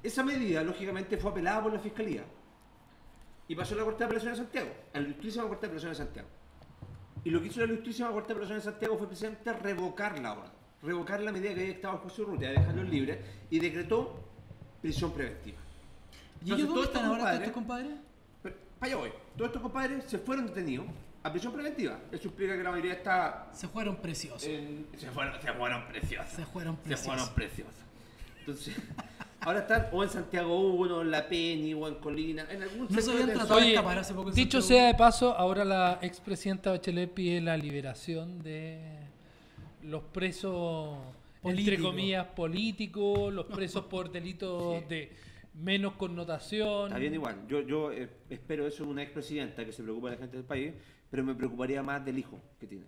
[0.02, 2.24] Esa medida, lógicamente, fue apelada por la Fiscalía,
[3.48, 5.98] y pasó a la Corte de Apelaciones de Santiago, a la Ilustrísima Corte de Apelaciones
[5.98, 6.28] de Santiago.
[7.24, 10.32] Y lo que hizo la Ilustrísima Corte de Apelaciones de Santiago fue precisamente revocar la
[10.34, 10.50] orden,
[10.82, 13.18] revocar la medida que había dictado el juez Urrutia, de dejarlos libres,
[13.50, 14.20] y decretó
[14.82, 15.58] prisión preventiva.
[16.44, 17.92] ¿Y ellos dónde todos están ahora, compadres- estos compadres?
[18.42, 19.12] Pero, para allá voy.
[19.36, 20.86] Todos estos compadres se fueron detenidos
[21.22, 21.98] a prisión preventiva.
[22.12, 24.44] Eso explica que la mayoría está Se fueron preciosos.
[24.44, 24.86] en...
[24.98, 26.32] Se fueron, se fueron preciosos.
[26.32, 27.06] Se fueron Se preciosos.
[27.06, 27.74] fueron preciosos.
[28.40, 28.76] Entonces,
[29.44, 33.00] ahora están o en Santiago 1, en La Peni, o en Colina, en algún No
[33.00, 34.80] se habían tratado de Oye, escapar hace poco en dicho Santiago.
[34.82, 38.80] sea de paso, ahora la expresidenta Bachelet pide la liberación de
[39.82, 40.96] los presos,
[41.42, 44.84] entre comillas, políticos, los presos por delitos Sí.
[44.88, 45.12] de
[45.54, 46.86] menos connotación.
[46.88, 47.46] Está bien igual.
[47.48, 50.46] Yo, yo eh, espero eso en una expresidenta que se preocupa de la gente del
[50.46, 50.72] país,
[51.10, 52.86] pero me preocuparía más del hijo que tiene.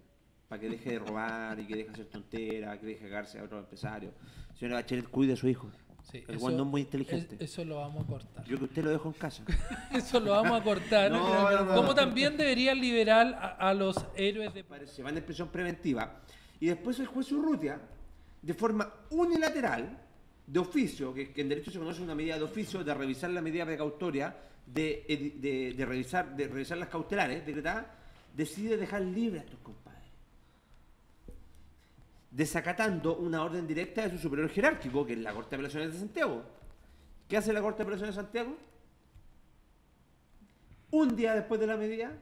[0.48, 3.38] Para que deje de robar y que deje de hacer tonteras, que deje de cagarse
[3.38, 4.12] a otros empresarios.
[4.58, 5.68] Señora Bachelet, cuide a su hijo.
[6.10, 7.34] Sí, el no es muy inteligente.
[7.36, 8.44] es- eso lo vamos a cortar.
[8.44, 9.42] Yo que usted lo dejo en casa.
[9.92, 11.10] Eso lo vamos a cortar.
[11.66, 11.74] No.
[11.74, 14.62] Como también deberían liberar a, a los héroes de...
[14.64, 16.20] Parece, van en prisión preventiva.
[16.60, 17.80] Y después el juez Urrutia,
[18.40, 19.98] de forma unilateral,
[20.46, 23.42] de oficio, que, que en derecho se conoce una medida de oficio, de revisar la
[23.42, 27.86] medida precautoria, de, edi- de, de revisar, de revisar las cautelares decretadas,
[28.34, 29.58] decide dejar libre a estos.
[32.40, 35.98] Desacatando una orden directa de su superior jerárquico, que es la Corte de Apelaciones de
[36.00, 36.42] Santiago.
[37.26, 38.54] ¿Qué hace la Corte de Apelaciones de Santiago?
[40.90, 42.12] Un día después de la medida,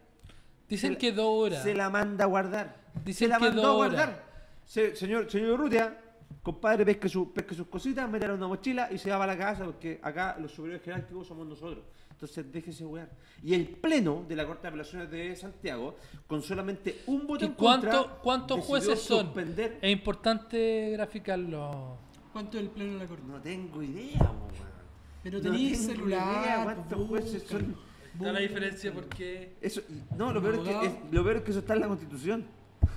[0.68, 1.64] Dicen se la- que dos horas.
[1.64, 2.76] se la manda a guardar.
[3.04, 4.24] Dicen se la que mandó a guardar.
[4.64, 5.98] Se- señor, señor Urrutia,
[6.44, 9.36] compadre, pesque, su- pesque sus cositas, métala en una mochila y se va a la
[9.36, 11.84] casa porque acá los superiores jerárquicos somos nosotros.
[12.14, 13.10] Entonces déjese wear.
[13.42, 15.96] Y el pleno de la Corte de Apelaciones de Santiago,
[16.26, 19.26] con solamente un voto ¿Y en contra, cuánto- cuántos jueces son?
[19.26, 21.98] suspender- Es importante graficarlo.
[22.32, 23.24] ¿Cuánto es el pleno de la corte?
[23.26, 24.74] No tengo idea, weón.
[25.22, 27.08] Pero No tenéis tengo celular, idea cuántos busca.
[27.08, 27.76] jueces son.
[28.14, 29.56] Está la diferencia porque...
[29.60, 29.80] Eso,
[30.16, 32.44] no, lo peor, es que, es- lo peor es que eso está en la Constitución.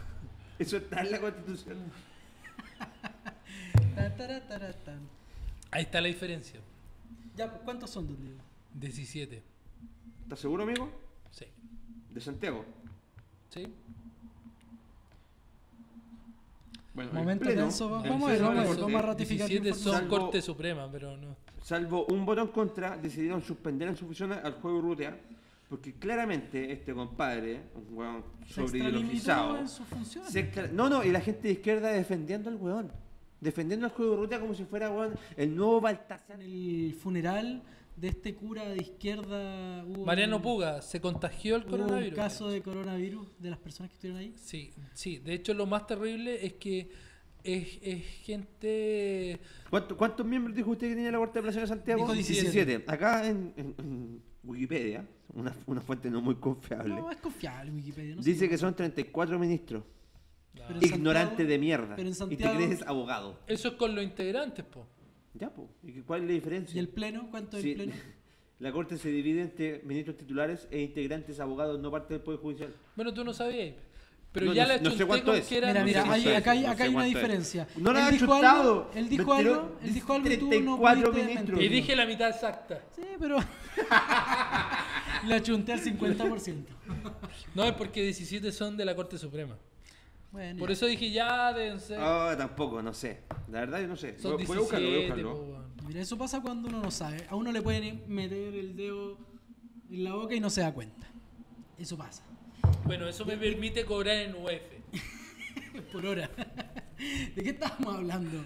[0.60, 1.78] Eso está en la Constitución.
[5.72, 6.60] Ahí está la diferencia.
[7.36, 8.38] Ya, ¿cuántos son, don Diego?
[8.80, 9.44] 17.
[10.24, 10.90] ¿Estás seguro, amigo?
[11.32, 11.46] Sí.
[12.12, 12.64] De Santiago.
[13.50, 13.66] ¿Sí?
[16.94, 19.48] Bueno, Momento pleno, tenso, va- en vamos a vamos a ver, de- vamos a ratificar
[19.50, 19.94] 17 la son.
[19.94, 21.36] Salvo- Corte Suprema, pero no.
[21.64, 25.16] Salvo un voto en contra, decidieron suspender en su función al juego Urrutia,
[25.70, 29.64] porque claramente este compadre, un weón sobreideologizado,
[30.74, 32.92] no, no, y la gente de izquierda defendiendo al weón,
[33.42, 36.42] defendiendo al juego Urrutia como si fuera weón, el nuevo Baltasar.
[36.42, 37.62] En el funeral
[37.98, 42.16] de este cura de izquierda hubo Mariano un- Puga, ¿se contagió el hubo un coronavirus?
[42.16, 44.34] caso de coronavirus de las personas que estuvieron ahí.
[44.38, 45.18] Sí, sí.
[45.18, 46.90] De hecho, lo más terrible es que
[47.44, 49.40] es, es gente...
[49.70, 52.02] ¿Cuánto- ¿Cuántos miembros dijo usted que tenía la Corte de Apelaciones de Santiago?
[52.02, 52.84] Dijo 17.
[52.88, 58.16] Acá en, en- en Wikipedia, una, una fuente no muy confiable, No, es confiable Wikipedia.
[58.16, 59.84] No sé dice que son 34 ministros.
[60.54, 61.96] Pero en Ignorante Santiago- de mierda.
[61.96, 63.40] pero en Y te crees abogado.
[63.48, 64.88] Eso es con los integrantes, po.
[65.40, 65.68] Ya, pues.
[65.84, 66.76] ¿Y qué- cuál es la diferencia?
[66.76, 67.28] ¿Y el pleno?
[67.32, 67.94] ¿Cuánto es Sí, el pleno?
[68.60, 72.74] La Corte se divide entre ministros titulares e integrantes abogados no parte del Poder Judicial.
[72.96, 73.76] Bueno, tú no sabías.
[74.32, 75.48] Pero No, ya no- le no sé cuánto con es.
[75.48, 77.68] que eran Mira, no mira, sé hay- acá hay, acá hay una diferencia.
[77.78, 78.62] No lo él ha dijo chutado.
[78.62, 81.62] algo, él dijo algo, él dijo algo y tú no 34 pudiste ministros.
[81.62, 82.82] Y dije la mitad exacta.
[82.96, 83.38] Sí, pero
[85.28, 86.66] le achunté al 50%.
[87.56, 89.56] No, es porque 17 son de la Corte Suprema.
[90.38, 91.98] Bueno, Por eso dije ya, deben ser.
[92.00, 93.22] Ah, tampoco, no sé.
[93.50, 94.20] La verdad yo no sé.
[94.20, 95.52] son Voy- a buscarlo, voy a 17, buscarlo.
[95.52, 95.66] weón.
[95.88, 97.26] mira, eso pasa cuando uno no sabe.
[97.28, 99.18] A uno le pueden meter el dedo
[99.90, 101.08] en la boca y no se da cuenta.
[101.80, 102.22] Eso pasa.
[102.86, 104.52] Bueno, eso me permite cobrar en UF.
[105.92, 106.30] Por hora.
[107.36, 108.44] ¿De qué estábamos hablando?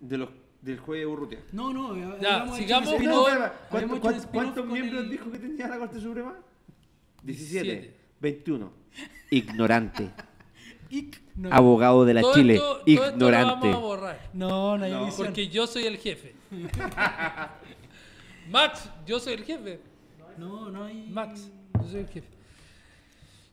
[0.00, 0.28] De los,
[0.60, 1.38] del juez Urrutia.
[1.52, 4.18] No, no, Ya, habíamos hecho sigamos un con- spin-off- No, habíamos ¿cuánto- hecho un cuánto-
[4.20, 6.36] spin-off ¿Cuántos con miembros el- dijo que tenía la Corte Suprema?
[7.22, 7.64] 17.
[7.64, 7.96] 17.
[8.20, 8.82] 21.
[9.30, 10.10] Ignorante.
[11.36, 11.48] No.
[11.52, 12.54] Abogado de la Todo Chile.
[12.54, 13.68] esto- todo esto lo Ignorante.
[13.68, 14.30] vamos a borrar.
[14.34, 15.08] No, no hay No.
[15.16, 16.34] Porque yo soy el jefe.
[18.50, 19.80] Max, yo soy el jefe.
[20.36, 21.06] No, no hay.
[21.10, 22.28] Max, yo soy el jefe.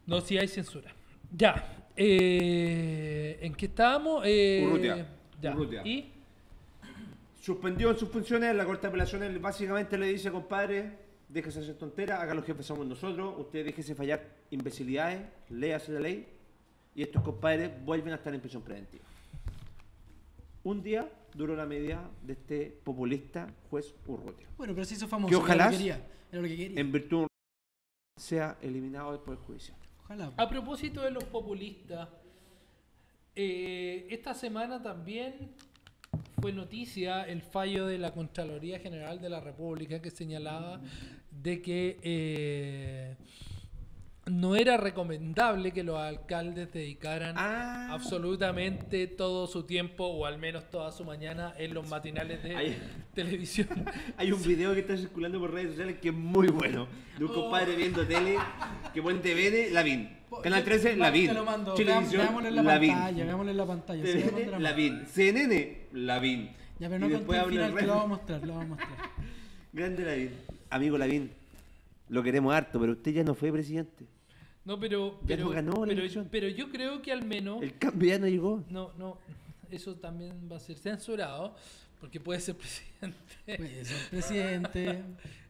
[0.06, 0.92] No, si hay censura.
[1.36, 1.86] Ya.
[1.96, 4.24] eh, ¿En qué estábamos?
[4.26, 5.08] Eh, Urrutia.
[5.42, 5.52] Ya.
[5.54, 5.82] Urrutia.
[5.86, 6.12] ¿Y?
[7.42, 10.92] Suspendió en sus funciones, la Corte de Apelaciones básicamente le dice, compadre,
[11.30, 14.22] déjese hacer tonteras, haga los jefes somos nosotros, usted déjese fallar
[14.52, 16.28] imbecilidades, léase la ley,
[17.00, 19.06] y estos compadres vuelven a estar en prisión preventiva.
[20.66, 24.50] Un día duró la medida de este populista juez Urrutia.
[24.58, 25.30] Bueno, pero se hizo famoso.
[25.30, 26.08] Que era ojalá lo que quería.
[26.30, 26.82] Era lo que quería.
[26.82, 27.28] En virtud de un-
[28.18, 29.78] sea eliminado del Poder Judicial.
[30.04, 30.34] Ojalá.
[30.36, 32.10] A propósito de los populistas,
[33.34, 35.52] eh, esta semana también
[36.42, 40.82] fue noticia el fallo de la Contraloría General de la República que señalaba
[41.32, 43.16] de que eh,
[44.26, 47.90] no era recomendable que los alcaldes dedicaran Ah.
[47.92, 52.78] absolutamente todo su tiempo o al menos toda su mañana en los matinales de
[53.16, 53.68] televisión.
[54.18, 56.88] Hay un video que está circulando por redes sociales que es muy bueno.
[57.18, 58.38] De un compadre viendo tele
[58.94, 60.10] que pone TVN, Lavín.
[60.44, 61.32] Canal 13, Lavín.
[61.76, 62.92] Televisión, Veámoslo en la Lavín.
[62.94, 63.26] pantalla.
[63.26, 64.04] Veámoslo en la pantalla.
[64.04, 65.06] TVN, Lavín.
[65.08, 66.50] CNN, Lavín.
[66.78, 68.42] Ya, pero no conté el final que lo vamos a mostrar.
[68.46, 69.10] Lo vamos a mostrar.
[69.74, 70.30] Grande Lavín.
[70.70, 71.32] Amigo Lavín,
[72.10, 74.06] lo queremos harto, pero usted ya no fue presidente.
[74.66, 76.28] No, pero, Ya pero, no ganó la pero, elección.
[76.30, 77.62] pero yo creo que al menos...
[77.64, 78.64] El cambio ya no llegó.
[78.70, 79.18] No, no,
[79.72, 81.56] eso también va a ser censurado
[82.00, 83.18] porque puede ser presidente
[83.58, 85.04] Puede ser presidente.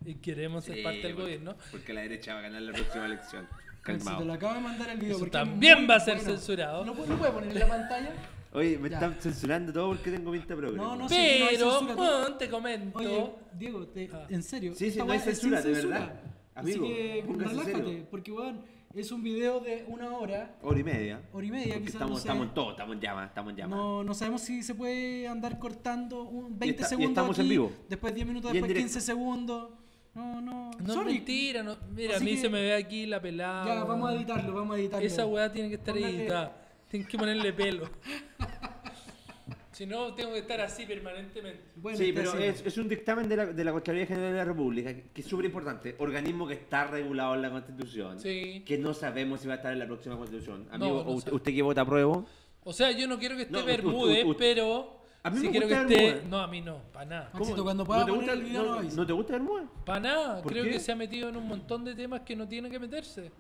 [0.06, 1.56] y queremos ser Sí, parte del porque- gobierno.
[1.72, 3.48] Porque la derecha va a ganar la próxima elección.
[3.48, 4.34] Si te lo Calmado.
[4.34, 5.12] acabo de mandar el video.
[5.12, 6.30] Eso porque también va a ser bueno.
[6.32, 6.86] censurado.
[6.86, 8.12] ¿Lo, puedo- lo puede poner en la pantalla?
[8.52, 8.96] Oye, me Ya.
[8.96, 10.88] están censurando todo porque tengo 20 programas.
[10.88, 11.16] No, no sé.
[11.16, 13.00] que no hay Pero, censura, te comento.
[13.00, 13.26] Oye,
[13.58, 14.26] Diego, te- Ah.
[14.30, 14.74] en serio.
[14.76, 16.14] Sí, sí, no hay censura, de verdad.
[16.60, 18.08] Amigo, Así que relájate, serio.
[18.12, 18.62] porque weón,
[18.96, 21.22] es un video de una hora, Hora y media.
[21.34, 22.22] hora y media, quizás estamos, no sé.
[22.28, 23.76] estamos en todo, estamos en llama, estamos en llama.
[23.78, 27.38] No, no sabemos si se puede andar cortando un 20 Y está- y segundos estamos
[27.38, 27.72] aquí, en vivo.
[27.88, 28.88] después 10 minutos, después directo.
[28.88, 29.70] 15 segundos.
[30.16, 30.72] No, no.
[30.72, 31.14] No es sorry.
[31.14, 33.66] mentira, no, mira, Así a mí que- se me ve aquí la pelada.
[33.76, 35.06] Ya, vamos a editarlo, vamos a editarlo.
[35.06, 36.56] Esa weá tiene que estar Póngale- editada.
[36.90, 37.88] Tienen que ponerle pelo.
[39.80, 41.64] si no, tengo que estar así permanentemente.
[41.78, 44.44] Bueno, sí, pero es, es un dictamen de la, de la Contraloría General de la
[44.44, 45.96] República, que, que es súper importante.
[46.00, 48.20] Organismo que está regulado en la Constitución.
[48.20, 48.62] Sí.
[48.66, 50.66] Que no sabemos si va a estar en la próxima Constitución.
[50.68, 52.26] No, Amigo, no usted, usted que vota a prueba.
[52.66, 55.46] O sea, yo no quiero que esté No, Bermúdez, usted- usted- pero A mí sí
[55.46, 56.04] me quiero que gusta esté.
[56.08, 56.30] Bermúdez.
[56.30, 57.30] No, a mí no, para nada.
[57.34, 58.96] Maxito, cuando pueda ¿No te poner gusta, el video no, nos avisa.
[58.98, 59.66] ¿no te gusta Bermúdez?
[59.86, 60.42] Para nada.
[60.42, 60.72] ¿Por Creo qué?
[60.72, 63.32] que se ha metido en un montón de temas que no tiene que meterse.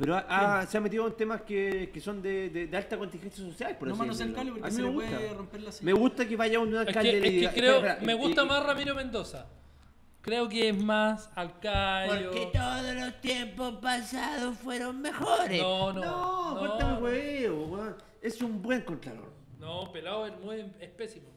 [0.00, 2.96] Pero ha- ha- se ha metido en temas que, que son de, de- de alta
[2.98, 4.36] contingencia social, por No manos decirlo.
[4.36, 5.10] cable porque A mí se me le gusta.
[5.16, 5.84] puede romper la silla.
[5.84, 8.06] Me gusta que vaya un Es alcalde que, y le es que creo, espera, espera,
[8.06, 9.46] me gusta y- más Ramiro Mendoza.
[10.22, 12.30] Creo que es más alcayo.
[12.52, 15.60] todos los tiempos pasados fueron mejores.
[15.62, 16.58] No, no, No, no.
[16.60, 17.96] cuéntame huevo, weón.
[18.20, 19.30] Es un buen contralor.
[19.58, 21.28] No, pelado Bermúdez es pésimo.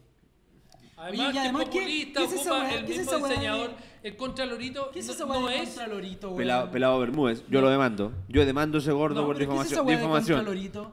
[0.96, 2.74] Además, y ¿qué- populista, qué es esa ocupa weá?
[2.78, 3.70] el ¿Qué es mismo esa weá de- diseñador.
[4.04, 5.68] El contralorito ¿Qué es no, esa es.
[5.70, 6.36] Contralorito?
[6.36, 8.12] Pelado, pelado Bermúdez, yo lo demando.
[8.28, 10.44] Yo demando a ese gordo No, por pero ¿qué es esa difamación.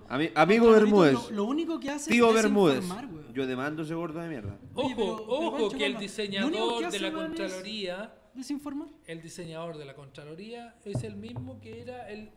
[0.09, 3.33] Ami- amigo Contralorito Bermúdez, Lo, lo único que hace tío es Bermúdez, desinformar, weón.
[3.33, 4.57] yo demando a ese gordo de mierda.
[4.73, 8.87] Ojo, Oye, pero- pero, ojo, que el diseñador que de la Contraloría, ¿Desinformar?
[9.07, 12.31] el diseñador de la Contraloría es el mismo que era el,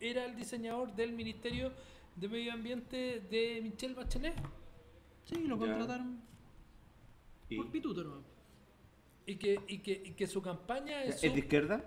[0.00, 1.70] era el diseñador del Ministerio
[2.16, 4.34] de Medio Ambiente de Michelle Bachelet.
[5.24, 5.72] Sí, lo Ya.
[7.48, 8.22] Y- por pituto, ¿no?
[9.26, 11.22] Y que, y que, y que su campaña es...
[11.24, 11.84] ¿Es de izquierda?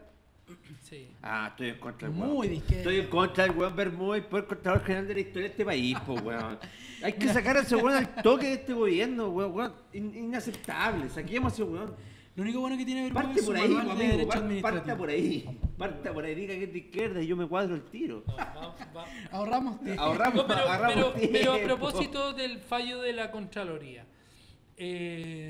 [0.82, 1.10] Sí.
[1.22, 2.34] Ah, estoy en contra del weón.
[2.34, 2.78] Muy de izquierda.
[2.82, 5.66] Estoy en contra del weón Bermúdez por el Contralor General de la Historia de este
[5.66, 6.58] país, po, weón.
[7.04, 9.52] Hay que sacar a ese weón al toque de este gobierno, weón.
[9.54, 9.74] weón.
[9.92, 11.10] In- inaceptable.
[11.10, 11.94] Saquemos a ese weón.
[12.38, 14.62] Lo único bueno que tiene Bermúdez Parte es su por ahí, de derecho par-.
[14.62, 15.60] Parta por ahí.
[15.78, 16.36] Parta por ahí.
[16.36, 18.24] Diga que es de izquierda y yo me cuadro el tiro.
[18.26, 20.02] No, va- va- Ahorramos tiempo.
[20.02, 24.06] Ahorramos, No, pero, ahorramos pero- pero a propósito del fallo de la Contraloría,
[24.78, 25.47] eh,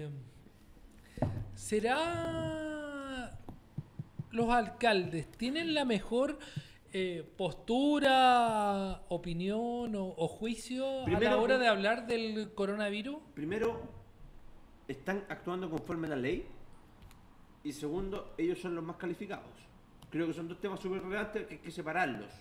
[1.67, 3.29] ¿será
[4.31, 6.39] los alcaldes tienen la mejor
[6.93, 13.17] eh, postura, opinión o, o juicio a Primero, la hora de hablar del coronavirus?
[13.33, 13.81] Primero,
[14.87, 16.47] están actuando conforme a la ley.
[17.65, 19.51] Y segundo, ellos son los más calificados.
[20.09, 22.31] Creo que son dos temas súper relevantes que hay que separarlos.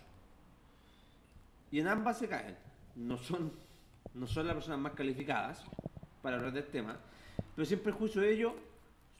[1.72, 2.56] Y en ambas se caen.
[2.94, 3.52] No son,
[4.14, 5.64] no son las personas más calificadas
[6.22, 7.00] para hablar del tema,
[7.56, 8.52] pero siempre el juicio de ellos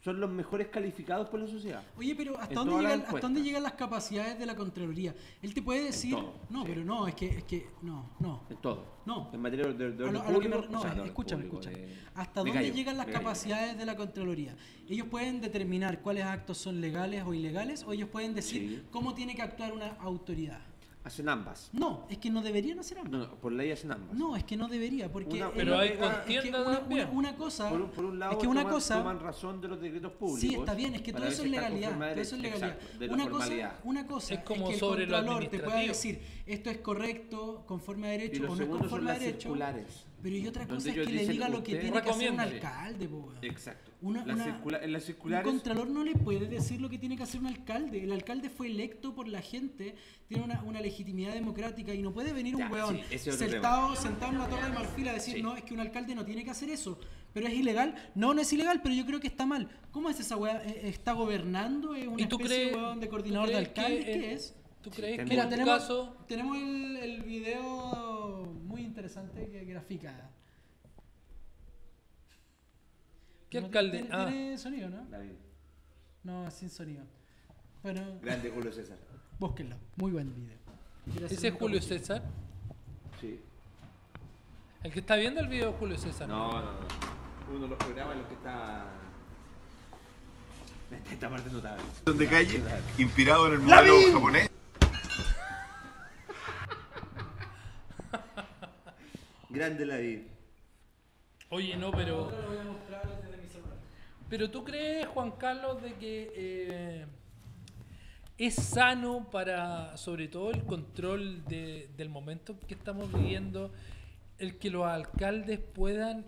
[0.06, 1.82] son los mejores calificados por la sociedad.
[1.98, 5.12] Oye, pero ¿hasta dónde, llegan, ¿hasta dónde llegan las capacidades de la Contraloría?
[5.42, 6.12] Él te puede decir...
[6.14, 6.68] todo, no, sí.
[6.68, 7.26] pero no, es que...
[7.26, 8.44] Es que no, no.
[8.48, 8.84] En todo.
[9.04, 9.30] No.
[9.32, 10.12] En materia de, de, orden
[10.48, 11.86] me- no, o sea, de orden escúchame, público, escúchame.
[11.88, 13.18] de- ¿Hasta me dónde callo, llegan las callo.
[13.18, 14.54] capacidades de la Contraloría?
[14.88, 18.82] Ellos pueden determinar cuáles actos son legales o ilegales, o ellos pueden decir Sí.
[18.92, 20.60] cómo tiene que actuar una autoridad.
[21.06, 21.70] Hacen ambas.
[21.72, 23.12] No, es que no deberían hacer ambas.
[23.12, 24.16] No, no, por ley hacen ambas.
[24.16, 25.36] No, es que no debería, porque...
[25.36, 27.70] Una- el- Pero hay es que una, una- una cosa...
[27.70, 28.98] Por un, por un lado, es que una toman, cosa...
[28.98, 30.40] toman razón de los decretos públicos.
[30.40, 31.90] Sí, está bien, es que todo eso es legalidad.
[31.90, 32.68] conforme Todo eso es legalidad.
[32.70, 36.20] Exacto, Una cosa, una cosa Es como que el sobre lo Contralor te pueda decir
[36.46, 39.12] esto es correcto, conforme a Y derecho lo o no es segundo son conforme a
[39.14, 39.40] las derecho.
[39.42, 40.04] circulares.
[40.22, 43.08] Pero y otra cosa es que le diga lo que tiene que hacer un alcalde,
[43.08, 43.32] po.
[43.42, 43.92] Exacto.
[44.02, 47.16] Una- Las una- circula- en las Un contralor no le puede decir lo que tiene
[47.16, 48.02] que hacer un alcalde.
[48.02, 49.94] El alcalde fue electo por la gente,
[50.26, 54.32] tiene una, una legitimidad democrática y no puede venir un Ya, weón sí, sentado, sentado
[54.32, 55.42] en la torre de marfil a decir, Sí.
[55.42, 56.98] no, es que un alcalde no tiene que hacer eso.
[57.32, 57.94] Pero es ilegal.
[58.14, 59.68] No, no es ilegal, pero yo creo que está mal.
[59.90, 60.62] ¿Cómo es esa weá?
[60.64, 61.94] ¿E- ¿Está gobernando?
[61.94, 64.04] ¿Es una ¿Y tú especie crees, weón, de coordinador de alcaldes?
[64.04, 64.54] ¿Qué es?
[64.86, 66.16] ¿Tú crees que en tenemos, caso...
[66.28, 70.30] tenemos el, el video muy interesante que grafica.
[73.50, 73.98] ¿Qué No, alcalde?
[74.02, 74.26] Tiene, Ah.
[74.28, 75.04] tiene sonido, ¿no?
[75.06, 75.32] David.
[76.22, 77.02] No, sin sonido.
[77.82, 78.96] Bueno, Grande Julio César.
[79.40, 79.74] búsquenlo.
[79.96, 81.26] Muy buen video.
[81.28, 81.82] Ese es Julio.
[81.82, 82.22] César.
[83.20, 83.40] Sí.
[84.84, 86.28] El que está viendo el video es Julio César.
[86.28, 86.78] No, no, no.
[87.50, 88.86] Uno de los programas en los que está.
[90.92, 91.82] Esta, esta parte notable.
[92.04, 92.62] de calle,
[92.98, 94.48] inspirado en el modelo japonés.
[99.56, 100.18] Grande David.
[101.50, 102.24] Oye, no, pero...
[102.24, 103.76] Ahora lo voy a mostrar desde mi celular.
[104.28, 107.06] Pero tú crees, Juan Carlos, de que eh,
[108.38, 113.72] es sano para, sobre todo, el control de- del momento que estamos viviendo,
[114.38, 116.26] el que los alcaldes puedan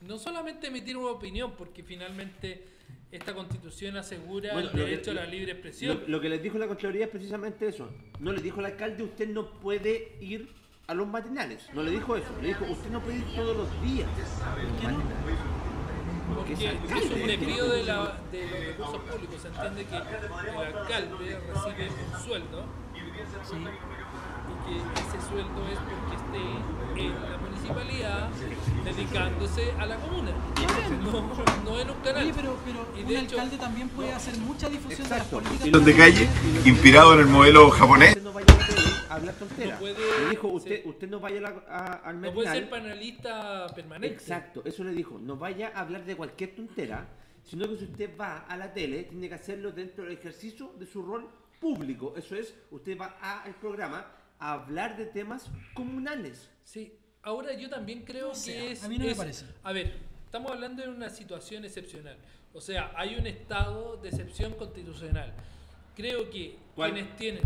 [0.00, 2.64] no solamente emitir una opinión, porque finalmente
[3.12, 6.00] esta constitución asegura Bueno, el que- derecho a la libre expresión.
[6.02, 7.90] Lo, lo que les dijo la Contraloría es precisamente eso.
[8.20, 10.48] No le dijo al alcalde, usted no puede ir
[10.90, 11.68] a los matinales.
[11.72, 12.26] No le dijo eso.
[12.42, 14.08] Le dijo, usted no puede ir todos los días.
[14.44, 15.06] a los matinales.
[16.34, 19.40] Porque es un desvío de, la- de los recursos públicos.
[19.42, 22.98] Se entiende que el alcalde recibe un sueldo y
[24.66, 28.28] que ese sueldo es porque esté en la municipalidad
[28.84, 30.30] dedicándose a la comuna.
[31.02, 31.22] No,
[31.64, 32.22] no en un canal.
[32.24, 35.36] Oye, pero, pero Y un de hecho- alcalde también puede hacer mucha difusión Exacto.
[35.38, 35.84] de las políticas.
[35.84, 36.28] De calle,
[36.64, 38.10] inspirado en el modelo japonés.
[38.10, 39.74] Usted no vaya a la tele a hablar tontera.
[39.74, 39.94] No puede-
[40.24, 40.88] le dijo, usted, sí.
[40.88, 44.14] usted no vaya a a- al No puede ser panelista permanente.
[44.14, 45.18] Exacto, eso le dijo.
[45.20, 47.08] No vaya a hablar de cualquier tontera,
[47.44, 50.86] sino que si usted va a la tele, tiene que hacerlo dentro del ejercicio de
[50.86, 51.28] su rol
[51.60, 52.14] público.
[52.16, 54.04] Eso es, usted va a- al programa
[54.40, 56.50] a hablar de temas comunales.
[56.64, 58.82] Sí, ahora yo también creo No sé, que es.
[58.84, 59.44] a mí no me parece.
[59.62, 59.92] A ver,
[60.24, 62.16] estamos hablando de una situación excepcional.
[62.52, 65.32] O sea, hay un estado de excepción constitucional.
[65.94, 66.92] Creo que ¿Cuál?
[66.94, 67.42] quienes tienen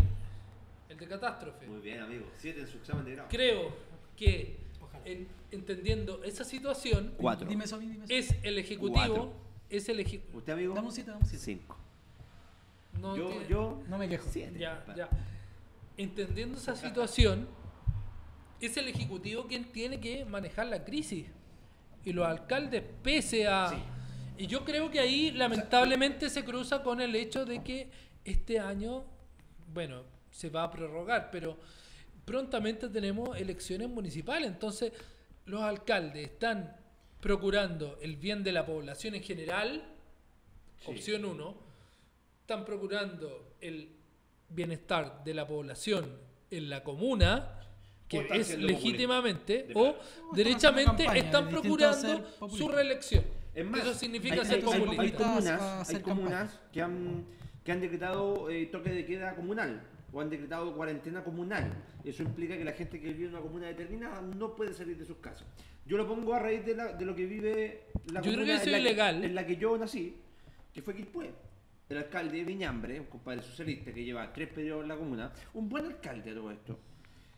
[0.89, 2.25] el de catástrofe, Muy bien, amigo.
[2.37, 3.27] Siete en su examen de grado.
[3.29, 3.75] creo
[4.15, 4.57] que
[5.03, 7.47] en- entendiendo esa situación, Cuatro.
[7.47, 8.13] Dime eso a mí, dime eso.
[8.13, 9.33] es el ejecutivo, Cuatro.
[9.69, 10.39] es el ejecutivo.
[10.39, 10.73] ¿Usted, amigo?
[10.73, 11.43] Dame un siete, dame un siete.
[11.45, 11.77] Cinco.
[13.01, 14.27] No yo, yo, No me quejo.
[14.31, 14.57] siete.
[14.57, 15.09] Ya, ya.
[15.97, 17.47] Entendiendo esa situación,
[18.59, 21.27] es el Ejecutivo quien tiene que manejar la crisis.
[22.03, 23.73] Y los alcaldes, pese a...
[24.37, 27.89] Y yo creo que ahí lamentablemente se cruza con el hecho de que
[28.25, 29.05] este año,
[29.73, 31.57] bueno, se va a prorrogar, pero
[32.25, 34.47] prontamente tenemos elecciones municipales.
[34.47, 34.91] Entonces,
[35.45, 36.75] los alcaldes están
[37.21, 39.91] procurando el bien de la población en general,
[40.81, 40.91] Sí.
[40.91, 41.55] opción 1,
[42.41, 43.94] están procurando el
[44.49, 46.05] bienestar de la población
[46.51, 47.59] en la comuna,
[48.07, 49.95] que es legítimamente, De o
[50.33, 53.23] derechamente están procurando su reelección.
[53.53, 55.01] Es más, Eso significa hay, ser hay- hay- populista.
[55.01, 57.25] hay Populistas comunas, hay comunas que han,
[57.63, 59.81] que han decretado eh, toque de queda comunal
[60.13, 61.71] o han decretado cuarentena comunal.
[62.03, 65.05] Eso implica que la gente que vive en una comuna determinada no puede salir de
[65.05, 65.45] sus casas.
[65.85, 68.45] Yo lo pongo a raíz de, la- de lo que vive la Yo creo comuna
[68.45, 69.23] que eso en la ilegal.
[69.23, 70.15] en la que yo nací,
[70.73, 71.31] que fue Quilpué.
[71.87, 75.69] El alcalde de Viñambre, un compadre socialista que lleva tres periodos en la comuna, un
[75.69, 76.79] buen alcalde de todo esto,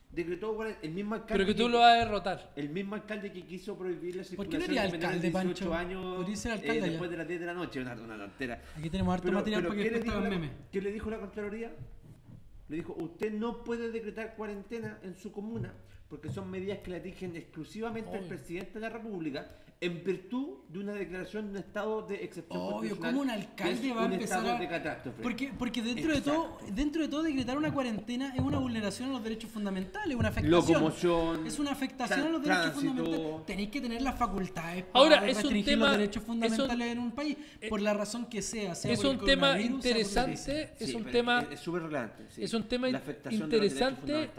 [0.09, 2.53] decretó el mismo alcalde Pero que tú lo vas a derrotar.
[2.55, 5.69] el mismo alcalde que quiso prohibir la ¿Por qué no circulación eres alcalde, de 18
[5.69, 5.73] Pancho?
[5.73, 6.89] años ser eh, alcalde allá.
[6.91, 8.61] después de las 10 de la noche, una, una tontera.
[8.77, 10.51] Aquí tenemos harto Pero- material pero para que ¿qué le la- memes.
[10.71, 11.71] ¿Qué le dijo la Contraloría?
[12.69, 15.73] Le dijo, usted no puede decretar cuarentena en su comuna
[16.09, 19.49] porque son medidas que le rigen exclusivamente al presidente de la República
[19.79, 23.93] en virtud de una declaración de un estado de excepción Obvio, constitucional, ¿cómo un alcalde
[23.93, 24.59] va a un empezar estado a...?
[24.59, 25.21] de catástrofe?
[25.21, 29.13] Porque, porque dentro, de todo, dentro de todo decretar una cuarentena es una vulneración a
[29.13, 30.51] los derechos fundamentales, una afectación.
[30.73, 32.95] Locomoción, Es una afectación a los derechos tránsito.
[32.95, 33.45] fundamentales.
[33.45, 36.91] Tenéis que tener las facultades Ahora, para es un tema- los derechos es un- fundamentales
[36.91, 37.37] en un país,
[37.69, 38.73] por la razón que sea.
[38.73, 42.23] sea Es un tema interesante, es Sí, un tema es- es súper relevante.
[42.29, 42.43] sí.
[42.43, 42.89] es un tema
[43.29, 44.29] interesante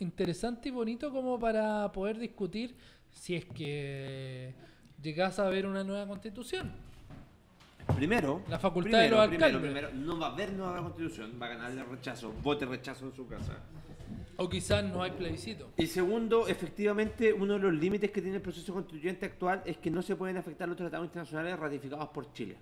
[0.00, 2.74] interesante y bonito como para poder discutir
[3.14, 4.52] si es que
[5.02, 6.72] llegas a ver una nueva constitución.
[7.96, 9.72] Primero, La facultad de primero, los primero, alcaldes.
[9.72, 13.14] primero, no va a haber nueva constitución, va a ganar el rechazo, vote rechazo en
[13.14, 13.58] su casa.
[14.36, 15.70] O quizás no hay plebiscito.
[15.76, 19.90] Y segundo, efectivamente, uno de los límites que tiene el proceso constituyente actual es que
[19.90, 22.56] no se pueden afectar los tratados internacionales ratificados por Chile.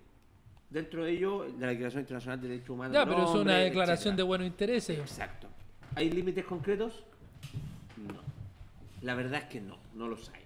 [0.69, 2.95] Dentro de ello, la Declaración Internacional de Derechos Humanos.
[2.95, 4.99] Ya, pero es una declaración de buenos intereses.
[4.99, 5.47] Exacto.
[5.95, 7.05] ¿Hay límites concretos?
[7.97, 8.21] No.
[9.03, 10.43] La verdad es que no, no los hay.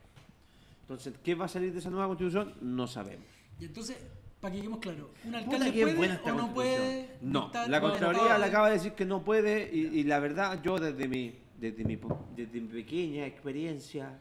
[0.82, 2.54] Entonces, ¿qué va a salir de esa nueva constitución?
[2.60, 3.26] No sabemos.
[3.60, 3.96] Y entonces,
[4.40, 7.10] para que quedemos claros, ¿un alcalde puede o no puede?
[7.22, 10.60] No, la con Contraloría le acaba de decir que no puede y, y la verdad
[10.62, 14.18] yo desde mi, desde, mi, po- desde mi pequeña experiencia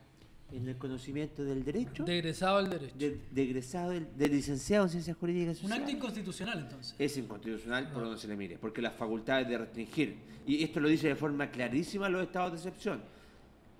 [0.51, 2.95] en el conocimiento del derecho, de, Degresado al derecho.
[3.31, 6.95] de egresado, del- de licenciado en Ciencias Jurídicas Un acto inconstitucional, entonces.
[6.97, 10.15] es inconstitucional por donde se le mire, porque las facultades de restringir,
[10.47, 13.01] y esto lo dice de forma clarísima los estados de excepción,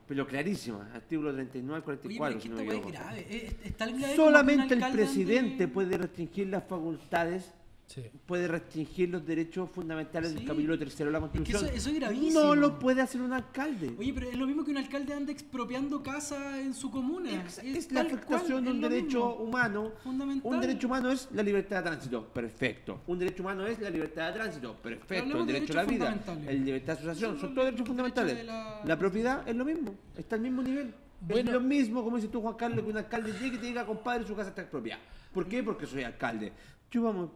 [0.08, 3.28] pero clarísima, artículo 39 al Oye, 44, pero es que si no es grave.
[3.30, 7.51] Es, es tan grave como que un Solamente el presidente puede restringir las facultades
[7.88, 8.04] Sí.
[8.26, 10.38] puede restringir los derechos fundamentales Sí.
[10.38, 11.66] del capítulo tercero de la que Constitución.
[11.66, 12.40] eso- eso es gravísimo.
[12.42, 13.94] No lo puede hacer un alcalde.
[13.98, 17.44] Oye, pero es lo mismo que un alcalde anda expropiando casa en su comuna.
[17.46, 19.34] es, es la afectación de un derecho mismo.
[19.44, 19.92] humano.
[20.04, 20.52] Fundamental.
[20.54, 23.02] Un derecho humano es la libertad de tránsito, perfecto.
[23.08, 25.38] Un derecho humano es la libertad de tránsito, perfecto.
[25.40, 26.18] El de derecho a la vida,
[26.48, 28.36] el libertad de asociación, Son son todos derechos fundamentales.
[28.38, 30.94] de la- La propiedad es lo mismo, está al mismo nivel.
[31.22, 31.50] Bueno.
[31.50, 33.86] es lo mismo, como dices tú, Juan Carlos, que un alcalde llegue y te diga,
[33.86, 35.02] compadre, su casa está expropiada.
[35.34, 35.64] ¿Por qué?
[35.64, 36.52] Porque soy alcalde.
[36.92, 37.30] Yo vamos.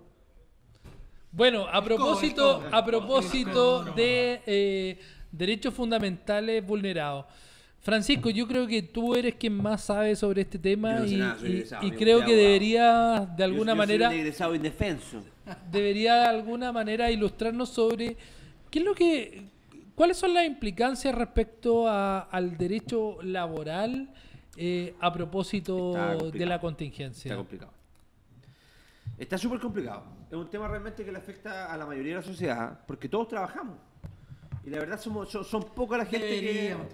[1.31, 4.99] Bueno, a propósito, a propósito de eh,
[5.31, 7.25] derechos fundamentales vulnerados.
[7.81, 11.13] Francisco, yo creo que tú eres quien más sabe sobre este tema Yo no sé
[11.13, 12.41] y, nada, soy y- egresado, y amigo, creo que abogado.
[12.43, 15.23] debería de alguna Yo- yo soy manera un egresado indefenso.
[15.71, 18.17] debería de alguna manera ilustrarnos sobre
[18.69, 19.43] qué es lo que
[19.95, 24.09] cuáles son las implicancias respecto a- al derecho laboral
[24.57, 25.93] eh, a propósito
[26.33, 27.29] de la contingencia.
[27.29, 27.71] Está complicado.
[29.17, 30.03] Está súper complicado.
[30.29, 33.27] Es un tema realmente que le afecta a la mayoría de la sociedad, porque todos
[33.27, 33.77] trabajamos.
[34.63, 36.67] Y la verdad somos, son, son poca la gente que...
[36.69, 36.89] Trabajar.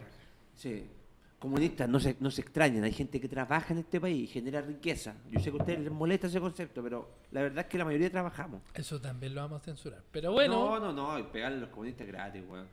[0.54, 0.90] Sí.
[1.38, 2.84] Comunistas, no se, no se extrañan.
[2.86, 5.16] Hay gente que trabaja en este país y genera riqueza.
[5.30, 7.86] Yo sé que a ustedes les molesta ese concepto, pero la verdad es que la
[7.86, 8.62] mayoría trabajamos.
[8.74, 10.02] Eso también lo vamos a censurar.
[10.12, 11.20] Pero bueno, No, no, no.
[11.20, 12.68] y Pegarle a los comunistas gratis, weón.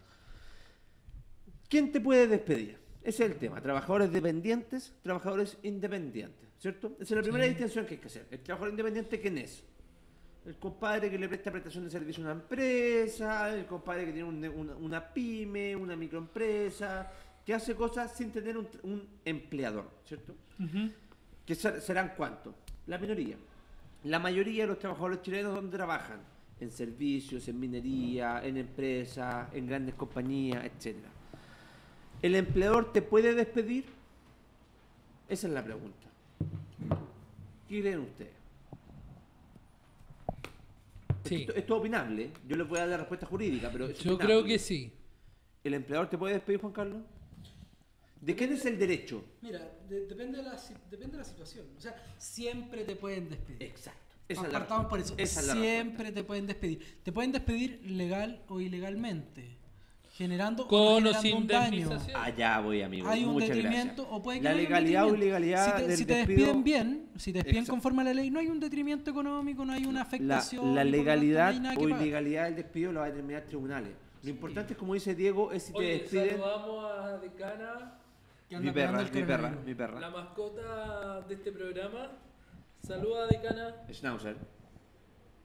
[1.69, 2.79] ¿Quién te puede despedir?
[3.03, 3.61] Ese es el tema.
[3.61, 6.49] Trabajadores dependientes, trabajadores independientes.
[6.59, 6.93] ¿Cierto?
[7.01, 7.51] Esa es la primera Sí.
[7.51, 8.27] distinción que hay que hacer.
[8.31, 9.65] El trabajador independiente, ¿quién es?
[10.45, 14.29] El compadre que le presta prestación de servicio a una empresa, el compadre que tiene
[14.29, 17.11] un- una, una pyme, una microempresa,
[17.47, 20.35] que hace cosas sin tener un, un empleador, ¿cierto?
[20.59, 20.91] ujú,
[21.47, 22.55] que ser- serán cuántos?
[22.87, 23.37] La minoría.
[24.05, 26.21] La mayoría de los trabajadores chilenos, ¿dónde trabajan?
[26.59, 30.97] En servicios, en minería, en empresas, en grandes compañías, etc.
[32.21, 33.85] ¿El empleador te puede despedir?
[35.29, 36.07] Esa es la pregunta.
[37.69, 38.33] ¿Qué creen ustedes?
[41.25, 41.35] Sí.
[41.43, 42.31] Esto, esto es opinable.
[42.47, 44.25] Yo les voy a dar la respuesta jurídica, pero es Yo opinable.
[44.27, 44.93] creo que sí.
[45.65, 47.03] ¿El empleador te puede despedir, Juan Carlos?
[48.21, 49.25] ¿De quién es el derecho?
[49.41, 49.59] Mira,
[49.89, 51.67] de- depende, de la, si- depende de la situación.
[51.77, 53.63] O sea, siempre te pueden despedir.
[53.63, 54.01] Exacto.
[54.29, 55.15] Esa es la Partamos por eso.
[55.19, 57.01] Esa es la Siempre te pueden despedir.
[57.03, 59.59] Te pueden despedir legal o ilegalmente.
[60.23, 61.91] Generando, Con o generando sin un daño.
[62.15, 63.09] Allá voy, amigo.
[63.09, 64.07] Hay un Muchas detrimento gracias.
[64.11, 66.65] o puede que La no legalidad o ilegalidad si te, del si te despido- despiden
[66.65, 67.73] bien, si te despiden Exacto.
[67.73, 70.75] conforme a la ley, no hay un detrimento económico, no hay una La, afectación.
[70.75, 73.93] la tanto legalidad no o ilegalidad del despido lo va a determinar tribunales.
[74.23, 76.31] Lo importante es, como dice Diego, es si te despiden.
[76.39, 77.95] saludamos a Decana,
[78.51, 79.99] Mi perra, mi perra, mi perra.
[80.01, 82.13] la mascota de este programa.
[82.81, 83.75] Saluda a Decana.
[83.91, 84.37] Schnauzer.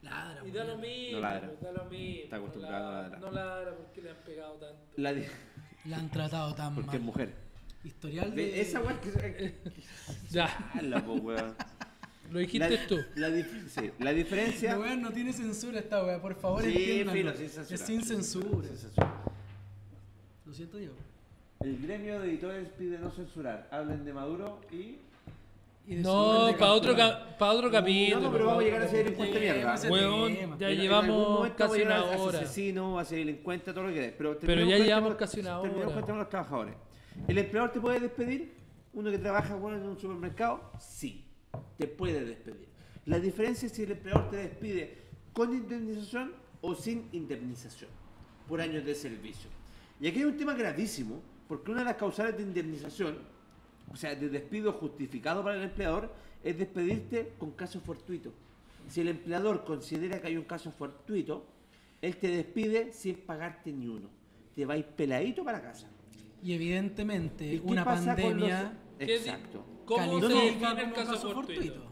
[0.02, 1.52] Ladra, Y da lo mismo, No ladra.
[1.62, 2.24] da lo mismo.
[2.24, 3.22] Está acostumbrado no a ladra, ladrar.
[3.22, 4.78] No ladra porque le han pegado tanto.
[4.95, 5.24] La di-
[5.86, 6.95] La han tratado tan Porque mal.
[6.98, 7.34] es mujer.
[7.84, 8.62] Historial de.
[8.62, 9.56] Esa weá que.
[10.30, 11.56] Ya, Hala, po, weón.
[12.32, 12.98] lo dijiste La- tú.
[13.16, 14.72] La, dif- sí, la diferencia.
[14.74, 17.76] La weá no tiene censura esta weá, por favor Sí, filo, sin censura.
[17.76, 18.68] Es sin censura.
[18.68, 19.14] Sin censura.
[20.45, 20.91] Lo siento yo.
[21.62, 23.68] El gremio de editores pide no censurar.
[23.72, 24.98] Hablen de Maduro y.
[25.88, 27.28] No, para otro, captura.
[27.30, 28.20] ca- pa' otro capítulo.
[28.20, 29.76] No, no, pero vamos a llegar a ese delincuente mierda.
[29.90, 32.40] Weón, ya llevamos casi una hora.
[32.40, 34.14] asesino, a ese delincuente, todo lo que quieras.
[34.18, 35.70] Pero, ya con el llevamos tema- casi una hora.
[35.72, 36.76] con el tema de los trabajadores.
[37.28, 38.54] ¿El empleador te puede despedir?
[38.94, 40.72] ¿Uno que trabaja bueno, en un supermercado?
[40.80, 41.24] Sí,
[41.78, 42.68] te puede despedir.
[43.06, 44.98] La diferencia es si el empleador te despide
[45.34, 47.90] con indemnización o sin indemnización
[48.48, 49.50] por años de servicio.
[50.02, 53.18] Y aquí hay un tema gravísimo, porque una de las causales de indemnización,
[53.92, 56.12] o sea, de despido justificado para el empleador,
[56.44, 58.32] es despedirte con caso fortuito.
[58.88, 61.46] Si el empleador considera que hay un caso fortuito,
[62.02, 64.10] él te despide sin pagarte ni uno.
[64.56, 65.90] Te vais peladito para casa.
[66.44, 69.66] Y evidentemente, ¿Y qué una pasa con pandemia los- ¿Qué di- Exacto.
[69.86, 71.86] ¿Cómo se califica define el caso fortuito?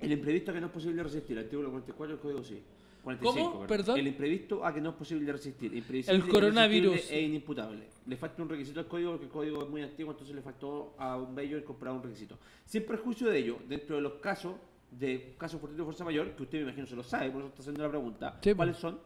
[0.00, 1.38] El imprevisto que no es posible resistir.
[1.38, 2.62] Artículo 44 del Código Civil.
[3.06, 3.66] 45, ¿Cómo?
[3.68, 4.00] Perdón.
[4.00, 5.72] El imprevisto a que no es posible resistir.
[5.72, 7.08] Imprevisible, El coronavirus.
[7.12, 7.86] E inimputable.
[8.04, 10.96] Le falta un requisito al código porque el código es muy antiguo, entonces le faltó
[10.98, 12.36] a un bello incorporar un requisito.
[12.64, 14.54] Sin perjuicio de ello, dentro de los casos
[14.90, 17.48] de casos fortuitos de fuerza mayor, que usted me imagino se lo sabe, por eso
[17.50, 18.98] está haciendo la pregunta, Sí, ¿cuáles son?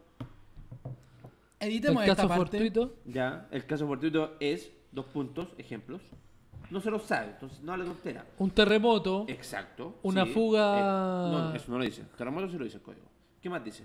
[1.58, 2.56] Editemos el esta caso parte.
[2.58, 2.94] fortuito.
[3.04, 6.00] Ya, el caso fortuito es, dos puntos, ejemplos.
[6.70, 8.24] No se lo sabe, entonces no le tontera.
[8.38, 9.26] Un terremoto.
[9.28, 9.98] Exacto.
[10.04, 10.30] Una sí.
[10.32, 12.02] fuga- Eh, no, eso no lo dice.
[12.16, 13.09] Terremoto sí lo dice el código.
[13.40, 13.84] ¿Qué más dice?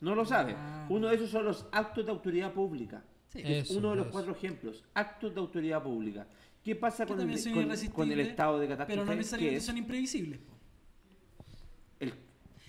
[0.00, 0.54] No lo sabe.
[0.56, 0.86] Ah.
[0.90, 3.02] Uno de esos son los actos de autoridad pública.
[3.28, 3.40] Sí.
[3.42, 4.12] Es Eso, uno de los eso.
[4.12, 4.84] cuatro ejemplos.
[4.94, 6.26] Actos de autoridad pública.
[6.62, 8.92] ¿Qué pasa con el, con- el estado de catástrofe?
[8.94, 10.40] Pero no necesariamente es son imprevisibles.
[12.00, 12.14] el,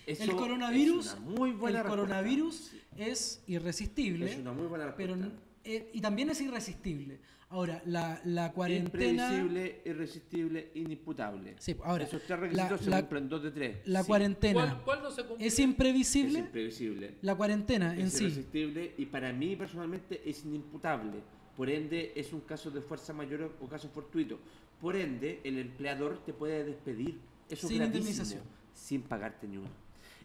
[0.06, 1.88] eso el coronavirus, es una muy buena el respuesta.
[1.90, 5.38] coronavirus es irresistible, Es una muy buena pero respuesta.
[5.64, 7.20] eh, y también es irresistible.
[7.48, 11.54] Ahora, la, la cuarentena, Imprevisible, irresistible, inimputable.
[11.60, 13.76] Sí, ahora, Esos tres requisitos la- se cumplen dos de tres.
[13.86, 15.46] la Sí, cuarentena ¿Cuál, cuál no se cumple?
[15.46, 16.38] es Es imprevisible.
[16.40, 17.14] imprevisible.
[17.22, 18.24] La cuarentena en es sí.
[18.24, 21.20] irresistible y para mí personalmente es inimputable.
[21.56, 24.38] Por ende, es un caso de fuerza mayor o caso fortuito.
[24.80, 27.18] Por ende, el empleador te puede despedir.
[27.48, 28.08] Eso Sin es gravísimo.
[28.10, 28.42] indemnización.
[28.74, 29.68] Sin pagarte ni uno.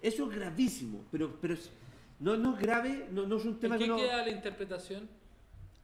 [0.01, 1.69] Eso es gravísimo, pero, pero es-
[2.19, 3.97] no, no es grave, no, no es un tema ¿En que qué no...
[3.97, 5.07] queda la interpretación?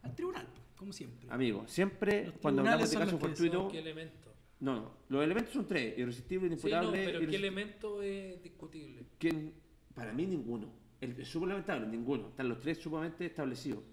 [0.01, 1.27] Al tribunal, como siempre.
[1.29, 3.67] Amigo, siempre cuando hablamos de caso fortuito...
[3.69, 4.33] ¿Qué elemento?
[4.59, 9.03] No, no, los elementos son tres, irresistible, Sí, no, pero ¿qué elemento es discutible?
[9.19, 9.51] que
[9.93, 10.67] para mí ninguno.
[10.99, 12.29] El, es súper lamentable, ninguno.
[12.29, 13.83] Están los tres sumamente establecidos.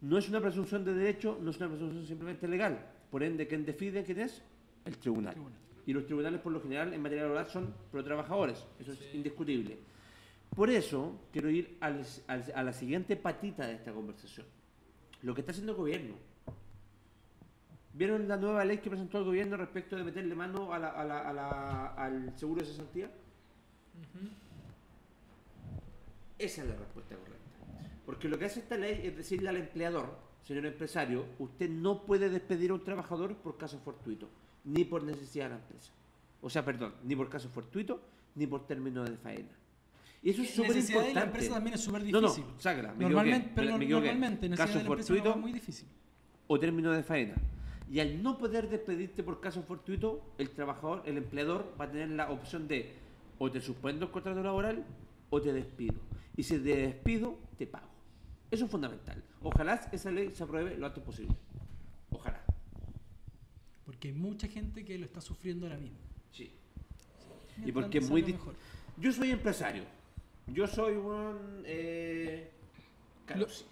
[0.00, 2.90] No es una presunción de derecho, no es una presunción simplemente legal.
[3.10, 4.42] Por ende, ¿quién decide quién es?
[4.84, 5.32] El tribunal.
[5.34, 5.58] Tribunal.
[5.84, 8.64] Y los tribunales, por lo general, en materia laboral son pro trabajadores.
[8.78, 9.78] Eso es indiscutible.
[10.54, 14.46] Por eso, quiero ir al- al- a la siguiente patita de esta conversación.
[15.22, 16.14] Lo que está haciendo el gobierno.
[17.94, 21.04] ¿Vieron la nueva ley que presentó el gobierno respecto de meterle mano a la- a
[21.04, 23.10] la- a la- al seguro de cesantía?
[26.38, 27.38] Esa es la respuesta correcta.
[28.06, 32.30] Porque lo que hace esta ley es decirle al empleador, señor empresario, usted no puede
[32.30, 34.28] despedir a un trabajador por caso fortuito,
[34.64, 35.92] ni por necesidad de la empresa.
[36.40, 38.00] O sea, perdón, ni por caso fortuito,
[38.36, 39.48] ni por término de faena.
[40.22, 41.20] Y eso es súper de la importante.
[41.20, 42.44] empresa también es súper No, no, difícil.
[42.58, 45.88] sácala, me normalmente, pero me normalmente necesidad Caso de la fortuito, no es muy difícil.
[46.48, 47.34] o término de faena.
[47.90, 52.10] Y al no poder despedirte por caso fortuito, el trabajador, el empleador va a tener
[52.10, 52.94] la opción de
[53.38, 54.84] o te suspendo el contrato laboral
[55.30, 55.94] o te despido.
[56.36, 57.86] Y si te despido, te pago.
[58.50, 59.22] Eso es fundamental.
[59.42, 61.34] Ojalá esa ley se apruebe lo antes posible.
[62.10, 62.42] Ojalá.
[63.86, 65.98] Porque hay mucha gente que lo está sufriendo ahora mismo.
[66.32, 66.52] Sí.
[67.64, 68.54] Y porque es muy mejor.
[68.98, 69.84] Yo soy empresario.
[70.52, 72.50] Yo soy un eh,
[73.26, 73.66] Carlos.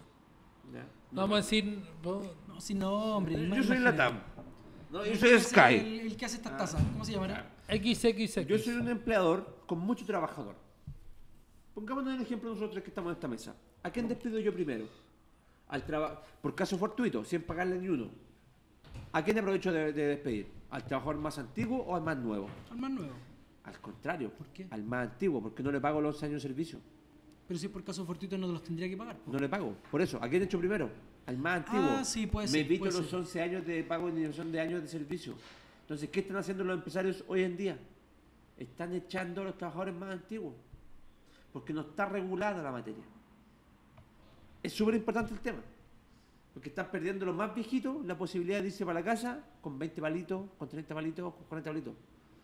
[0.72, 0.80] ¿Ya?
[1.12, 1.80] No Vamos a decir.
[2.02, 3.34] vos- No, si no, hombre.
[3.34, 3.68] Yo imagínate.
[3.68, 4.18] soy Latam.
[4.90, 5.74] No, yo soy Sky.
[5.74, 7.50] El, el que hace estas tazas, ¿cómo se llamará?
[7.68, 8.46] XXX.
[8.46, 10.54] Yo soy un empleador con mucho trabajador.
[11.74, 13.54] Pongámonos el ejemplo nosotros que estamos en esta mesa.
[13.82, 14.86] ¿A quién despido yo primero?
[15.68, 18.08] Al traba- por caso fortuito, sin pagarle ni uno.
[19.12, 20.46] ¿A quién aprovecho de, de despedir?
[20.70, 22.48] ¿Al trabajador más antiguo o al más nuevo?
[22.70, 23.12] Al más nuevo.
[23.66, 24.66] Al contrario, ¿Por qué?
[24.70, 26.78] al más antiguo, porque no le pago los años de servicio.
[27.46, 29.16] Pero si por caso fortuito no los tendría que pagar.
[29.26, 29.76] No le pago.
[29.90, 30.88] Por eso, ¿a quién he hecho primero?
[31.26, 31.88] Al más antiguo.
[31.98, 33.18] Ah, sí, puede Me ser, evito puede los ser.
[33.18, 35.34] 11 años de pago de de años de servicio.
[35.82, 37.78] Entonces, ¿qué están haciendo los empresarios hoy en día?
[38.56, 40.54] Están echando a los trabajadores más antiguos.
[41.52, 43.02] Porque no está regulada la materia.
[44.62, 45.60] Es súper importante el tema.
[46.52, 50.00] Porque están perdiendo los más viejitos la posibilidad de irse para la casa con 20
[50.00, 51.94] palitos, con 30 palitos, con 40 palitos.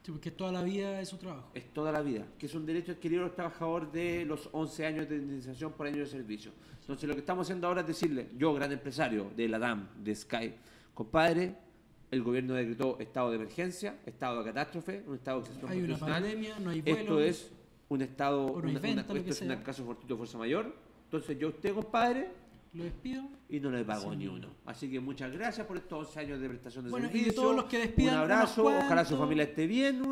[0.05, 1.51] Sí, porque toda la vida es su trabajo.
[1.55, 4.85] Es toda la vida, que es un derecho adquirido a los trabajadores de los 11
[4.87, 6.51] años de indemnización por año de servicio.
[6.81, 10.15] Entonces lo que estamos haciendo ahora es decirle, yo, gran empresario de la DAM, de
[10.17, 10.55] Sky,
[10.93, 11.55] compadre,
[12.11, 15.97] el gobierno decretó estado de emergencia, estado de catástrofe, un estado de excepción Hay una
[15.99, 17.01] pandemia, no hay vuelos.
[17.01, 17.51] Esto es
[17.89, 20.75] un estado, no una- venta, una- esto es un caso fortuito de fuerza mayor.
[21.05, 22.29] Entonces yo usted, compadre,
[22.75, 23.23] Lo despido.
[23.51, 24.17] y no le pago Sí.
[24.17, 24.49] ni uno.
[24.65, 27.43] Así que muchas gracias por estos 11 años de prestación de Bueno, y de servicio.
[27.43, 30.03] todos los que despidan, un abrazo, unos ojalá su cuantos, familia esté bien.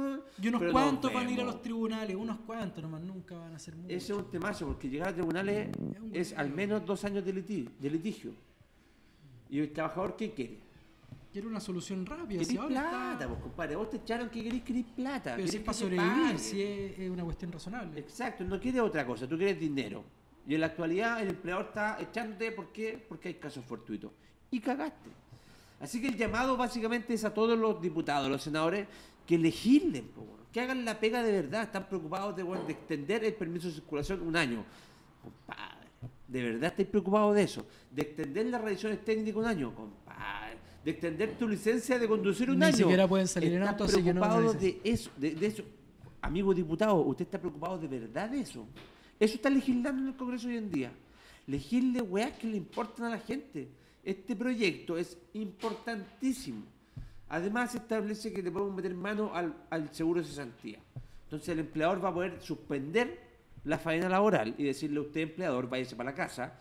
[0.42, 3.58] Y unos cuantos van a ir a los tribunales, unos cuantos nomás, nunca van a
[3.58, 3.90] ser muchos.
[3.90, 7.24] Ese es un temazo, porque llegar a tribunales Es un es al menos dos años
[7.24, 7.70] de litigio.
[7.78, 8.32] De litigio.
[9.48, 10.58] ¿Y el trabajador qué quiere?
[11.32, 12.40] Quiero una solución rápida.
[12.40, 13.76] Querís plata, está- pues, compadre.
[13.76, 15.36] Vos te echaron que querés, querés plata.
[15.36, 17.98] Pero si es querés para sobrevivir, si es, es una cuestión razonable.
[18.00, 20.04] Exacto, no quieres otra cosa, tú quieres dinero.
[20.50, 23.00] Y en la actualidad el empleador está echándote, ¿por qué?
[23.08, 24.10] Porque hay casos fortuitos.
[24.50, 25.08] Y cagaste.
[25.78, 28.88] Así que el llamado básicamente es a todos los diputados, los senadores,
[29.24, 31.62] que legislen, po, que hagan la pega de verdad.
[31.62, 34.64] Están preocupados de, extender el permiso de circulación un año.
[35.22, 35.86] Compadre,
[36.26, 37.64] ¿de verdad estáis preocupados de eso?
[37.88, 39.72] ¿De extender las revisiones técnicas un año?
[39.72, 42.76] Compadre, de extender tu licencia de conducir un Ni año.
[42.76, 45.62] siquiera pueden salir en auto, así que no de eso, de, de eso.
[46.20, 48.66] Amigo diputado, ¿usted está preocupado de verdad de eso?
[49.20, 50.92] Eso está legislando en el Congreso hoy en día.
[51.46, 53.68] Legisle weas que le importan a la gente.
[54.02, 56.64] Este proyecto es importantísimo.
[57.28, 60.78] Además, establece que le podemos meter mano al, al seguro de cesantía.
[61.24, 63.20] Entonces, el empleador va a poder suspender
[63.64, 66.54] la faena laboral y decirle a usted, empleador, váyase para la casa,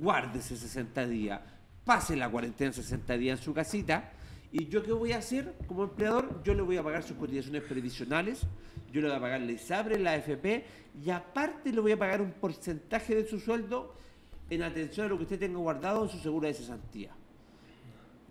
[0.00, 1.40] guárdese 60 días,
[1.84, 4.12] pase la cuarentena 60 días en su casita.
[4.52, 6.40] ¿Y yo qué voy a hacer como empleador?
[6.44, 8.46] Yo le voy a pagar sus cotizaciones previsionales,
[8.92, 10.64] yo le voy a pagar la ISAPRE, la AFP,
[11.04, 13.94] y aparte le voy a pagar un porcentaje de su sueldo
[14.50, 17.10] en atención a lo que usted tenga guardado en su seguro de cesantía.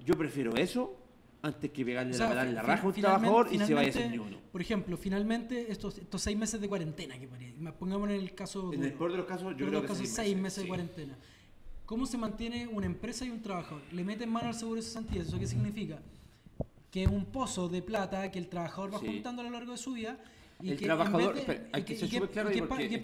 [0.05, 0.95] Yo prefiero eso
[1.41, 4.11] antes que pegarle O sea, la, la raja a un trabajador y se vaya sin
[4.11, 4.37] ni uno.
[4.51, 7.27] Por ejemplo, finalmente estos, estos seis meses de cuarentena que
[7.77, 10.07] pongamos en el caso En el peor de los casos, yo creo los que casos,
[10.07, 11.15] seis meses, de cuarentena.
[11.85, 13.81] ¿Cómo se mantiene una empresa y un trabajador?
[13.91, 15.21] Le meten mano al seguro de cesantía.
[15.21, 15.99] ¿Eso qué significa?
[16.89, 19.05] Que es un pozo de plata que el trabajador va Sí.
[19.05, 20.17] juntando a lo largo de su vida.
[20.61, 21.35] Y el trabajador,
[21.73, 22.49] hay que ser súper claro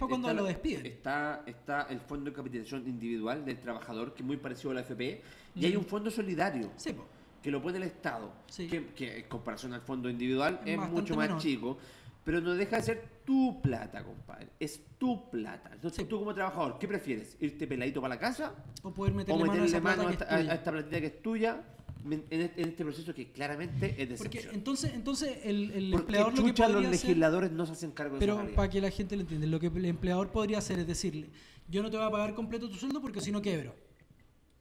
[0.08, 0.86] cuando está lo despiden.
[0.86, 4.80] Está, está el fondo de capitalización individual del trabajador, que es muy parecido a la
[4.80, 5.22] FP,
[5.56, 6.94] y hay un fondo solidario Sí,
[7.42, 8.68] que lo pone el Estado, Sí.
[8.68, 11.42] que, que en comparación al fondo individual Es mucho más menor.
[11.42, 11.76] chico,
[12.24, 14.48] pero no deja de ser tu plata, compadre.
[14.58, 15.70] Es tu plata.
[15.74, 16.04] Entonces, Sí.
[16.08, 17.36] tú como trabajador, ¿qué prefieres?
[17.40, 18.54] ¿Irte peladito para la casa?
[18.82, 20.52] O poder ¿O meterle mano a plata mano a esta, a- tuya.
[20.52, 21.62] a esta platita que es tuya
[22.04, 26.00] en, este, en este proceso que claramente es de Porque entonces, entonces el, el ¿Por
[26.00, 27.06] qué empleador lo que chucha los podría hacer...
[27.08, 29.66] legisladores no se hacen cargo de Pero para que la gente lo entienda, lo que
[29.68, 31.30] el empleador podría hacer es decirle,
[31.68, 33.74] yo no te voy a pagar completo tu sueldo porque si no quebro.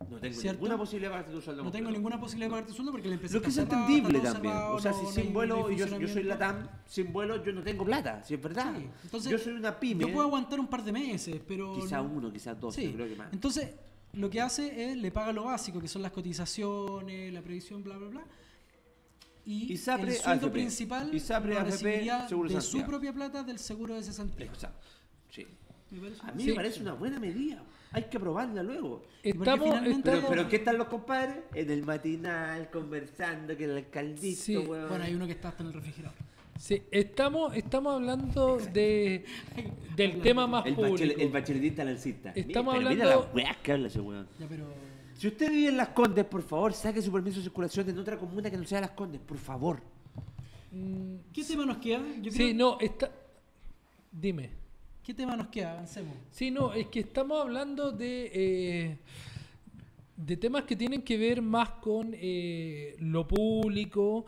[0.09, 0.57] No tengo ¿cierto?
[0.61, 1.99] ninguna posibilidad de pagarte tu sueldo No tengo completo.
[1.99, 4.53] ninguna posibilidad de pagarte tu sueldo porque la empresa Lo que es cerrada, entendible también.
[4.53, 6.23] cerrado, o sea, no- si sin vuelo, yo, yo soy.
[6.23, 8.73] Latam, sin vuelo yo no tengo plata, si es verdad.
[8.77, 11.75] Sí, entonces, yo soy una pyme, Yo puedo aguantar un par de meses, pero...
[11.75, 12.85] quizá no- uno, quizás dos, Sí.
[12.87, 13.31] yo creo que más.
[13.31, 13.69] Entonces,
[14.13, 17.97] lo que hace es le paga lo básico, que son las cotizaciones, la previsión, bla,
[17.97, 18.23] bla, bla.
[19.45, 20.53] Y ISAPRE, el sueldo AFP.
[20.53, 24.45] principal ISAPRE, lo AFP, recibiría seguro de su propia plata del seguro de cesantía.
[24.45, 24.87] Exacto,
[25.29, 25.47] sí.
[26.21, 26.49] A mí Sí.
[26.49, 27.61] me parece una buena medida.
[27.91, 29.03] Hay que aprobarla luego.
[29.21, 31.43] Estamos, Pero, pero ¿qué están los compadres?
[31.53, 34.55] En el matinal, conversando, que el alcaldito, Sí.
[34.55, 36.17] Bueno, hay uno que está hasta en el refrigerador.
[36.61, 39.25] Sí, estamos, estamos hablando de,
[39.95, 41.19] del tema más el, público.
[41.19, 42.31] el bacheletista lancista.
[42.35, 44.27] Estamos Mira, pero mira hablando- la weá que habla ese weón.
[44.39, 44.65] Ya, pero...
[45.17, 48.17] Si usted vive en Las Condes, por favor, saque su permiso de circulación en otra
[48.17, 49.81] comuna que no sea Las Condes, por favor.
[50.71, 52.01] Mm, ¿Qué tema nos queda?
[52.21, 53.11] Yo sí, creo- no, está...
[54.11, 54.49] Dime.
[55.03, 55.73] ¿Qué tema nos queda?
[55.73, 56.13] Avancemos.
[56.31, 58.97] Sí, no, es que estamos hablando de, eh,
[60.15, 64.25] de temas que tienen que ver más con eh, lo público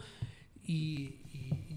[0.65, 1.13] y,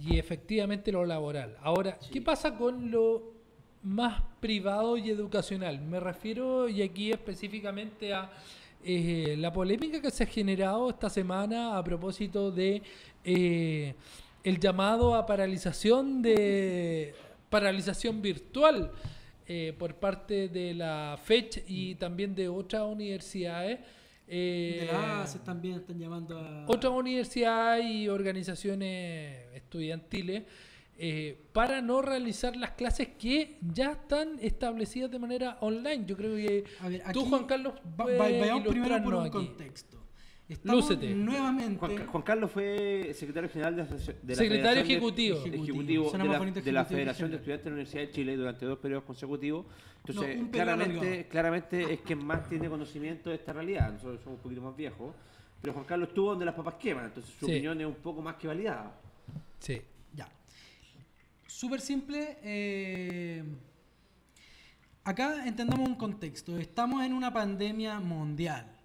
[0.07, 1.57] y- efectivamente lo laboral.
[1.63, 3.35] Ahora, ¿qué pasa con lo
[3.83, 5.81] más privado y educacional?
[5.81, 8.31] Me refiero, y aquí específicamente a
[8.85, 12.83] eh, la polémica que se ha generado esta semana a propósito de
[13.25, 13.95] eh,
[14.45, 17.15] el llamado a paralización de
[17.51, 18.93] paralización virtual
[19.49, 23.81] eh, por parte de la FECH y también de otras universidades.
[24.29, 26.65] Eh, de la ACES también están llamando a...
[26.67, 30.43] otras universidades y organizaciones estudiantiles
[30.99, 36.05] eh, para no realizar las clases que ya están establecidas de manera online.
[36.07, 39.31] Yo creo que A ver, tú, Juan Carlos, va- vayamos primero por un aquí.
[39.31, 40.06] contexto.
[40.49, 41.13] Estamos Lúcete.
[41.13, 41.77] nuevamente...
[41.79, 46.11] Juan, Juan Carlos fue secretario general de, la de la Secretario Federación de- ejecutivo.
[46.13, 49.67] de, la, de Federación de Estudiantes de la Universidad de Chile durante dos periodos consecutivos.
[50.07, 53.91] Entonces, No, claramente, claramente es quien más tiene conocimiento de esta realidad.
[53.93, 55.15] Nosotros somos un poquito más viejos.
[55.61, 57.53] Pero Juan Carlos estuvo donde las papas queman, entonces su Sí.
[57.53, 58.95] opinión es un poco más que validada.
[59.59, 59.83] Sí.
[60.15, 60.29] Ya.
[61.49, 62.39] Súper simple.
[62.45, 63.43] eh,
[65.03, 66.57] Acá entendamos un contexto.
[66.59, 68.76] Estamos en una pandemia mundial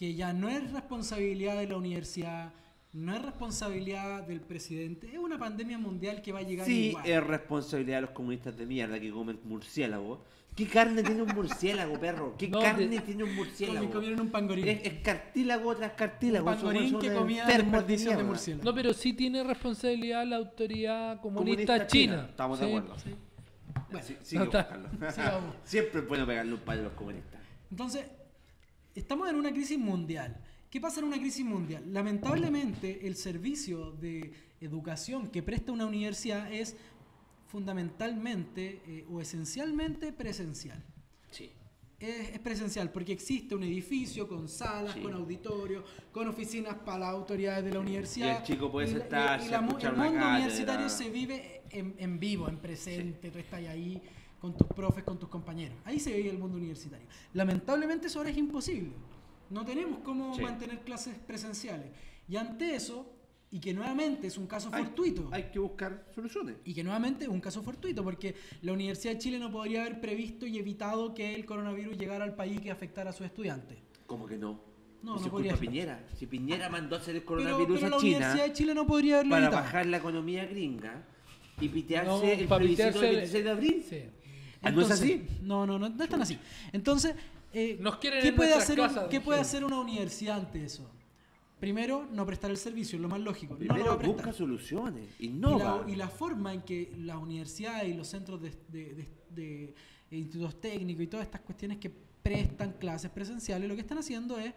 [0.00, 2.54] que ya no es responsabilidad de la universidad,
[2.94, 7.06] no es responsabilidad del presidente, es una pandemia mundial que va a llegar Sí, igual.
[7.06, 10.24] es responsabilidad de los comunistas de mierda que comen murciélago.
[10.56, 12.34] ¿Qué carne tiene un murciélago, perro?
[12.38, 13.86] ¿Qué No, carne de- tiene un murciélago?
[13.88, 14.68] Comi- comieron un pangorín.
[14.68, 16.48] Es, es cartílago tras cartílago.
[16.48, 18.32] Un pangorín que comía de murciélago.
[18.64, 22.14] No, pero sí tiene responsabilidad la autoridad comunista, Comunista china.
[22.16, 22.72] china, estamos de Sí.
[22.74, 22.98] acuerdo.
[22.98, 23.14] Sí.
[23.90, 24.50] Bueno, Sí, No.
[25.62, 27.38] Siempre es bueno pegarle un palo a los comunistas.
[27.70, 28.06] Entonces,
[28.94, 30.36] estamos en una crisis mundial.
[30.70, 31.82] ¿Qué pasa en una crisis mundial?
[31.92, 36.76] Lamentablemente, el servicio de educación que presta una universidad es
[37.48, 40.82] fundamentalmente eh, o esencialmente presencial.
[41.30, 41.50] Sí.
[41.98, 45.00] Es, es presencial porque existe un edificio con salas, Sí.
[45.00, 48.34] con auditorio, con oficinas para las autoridades de la universidad.
[48.34, 50.36] Y el chico puede Y la- sentarse, y la mu- escuchar El mundo cátedra.
[50.36, 53.30] universitario se vive en, en vivo, en presente.
[53.30, 54.00] Tú estás ahí
[54.40, 55.76] con tus profes, con tus compañeros.
[55.84, 57.06] Ahí se vive el mundo universitario.
[57.34, 58.92] Lamentablemente eso ahora es imposible.
[59.50, 60.42] No tenemos cómo Sí.
[60.42, 61.88] mantener clases presenciales.
[62.28, 63.12] Y ante eso,
[63.50, 66.56] y que nuevamente es un caso Hay- fortuito, Hay que buscar soluciones.
[66.64, 70.00] y que nuevamente es un caso fortuito, porque la Universidad de Chile no podría haber
[70.00, 73.76] previsto y evitado que el coronavirus llegara al país y que afectara a sus estudiantes.
[74.06, 74.60] ¿Cómo que no?
[75.02, 75.56] No, no podría.
[75.56, 76.06] Piñera.
[76.16, 78.74] Si Piñera mandó a hacer el Pero, coronavirus pero la a China Universidad de Chile
[78.74, 79.62] no podría haberlo para evitado.
[79.64, 81.04] bajar la economía gringa
[81.60, 83.84] y pitearse No, el plebiscito del el- 26 de abril.
[83.88, 84.02] Sí.
[84.62, 85.26] Ah, ¿No es así?
[85.42, 86.38] No, no, no, no es tan así.
[86.72, 87.14] Entonces,
[87.52, 90.88] eh, Nos quieren ¿qué, puede hacer, casas, ¿qué puede hacer una universidad ante eso?
[91.58, 93.54] Primero, no prestar el servicio, es lo más lógico.
[93.54, 94.16] no lo va Primero a prestar.
[94.16, 95.82] busca soluciones, y, innova.
[95.86, 98.94] la, y la forma en que las universidades y los centros de, de-
[99.34, 99.74] de-
[100.10, 101.90] de institutos técnicos y todas estas cuestiones que
[102.22, 104.52] prestan clases presenciales, lo que están haciendo es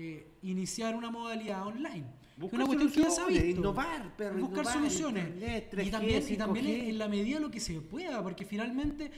[0.00, 2.04] eh, iniciar una modalidad online.
[2.36, 3.60] Buscar una cuestión que ya se ha soluciones, visto.
[3.60, 5.24] innovar, perro, buscar innovar, soluciones.
[5.26, 6.88] internet, y 3G, también, y también 5G.
[6.90, 9.10] en la medida de lo que se pueda, porque finalmente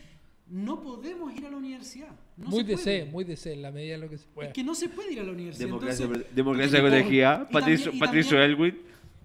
[0.48, 2.08] no podemos ir a la universidad.
[2.38, 2.78] No muy de.
[2.78, 4.48] C, muy de C, en la medida de lo que se pueda.
[4.48, 5.66] Es que no se puede ir a la universidad.
[5.66, 8.78] Democracia, entonces- democracia y- colegiada, y Patricio, también- y Patricio también- Elwin.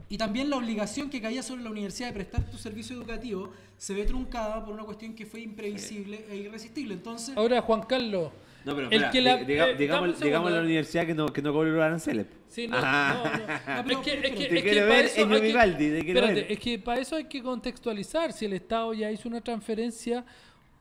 [0.09, 3.93] y también la obligación que caía sobre la universidad de prestar tu servicio educativo se
[3.93, 6.93] ve truncada por una cuestión que fue imprevisible e irresistible.
[6.95, 8.29] Entonces, Ahora, Juan Carlos.
[8.65, 11.13] No, pero el espera, que la- di- diga- eh, digamos, digamos a la universidad que
[11.13, 12.25] no, que no cobre los aranceles.
[12.47, 13.13] Sí, no, Ah.
[13.23, 13.29] no, no.
[13.79, 15.41] Es pero- que, es pero- que, Te es que quiere para ver eso Ennio hay
[15.41, 16.51] que- Vivaldi, te quiere espérate, ver.
[16.51, 20.25] es que para eso hay que contextualizar si el Estado ya hizo una transferencia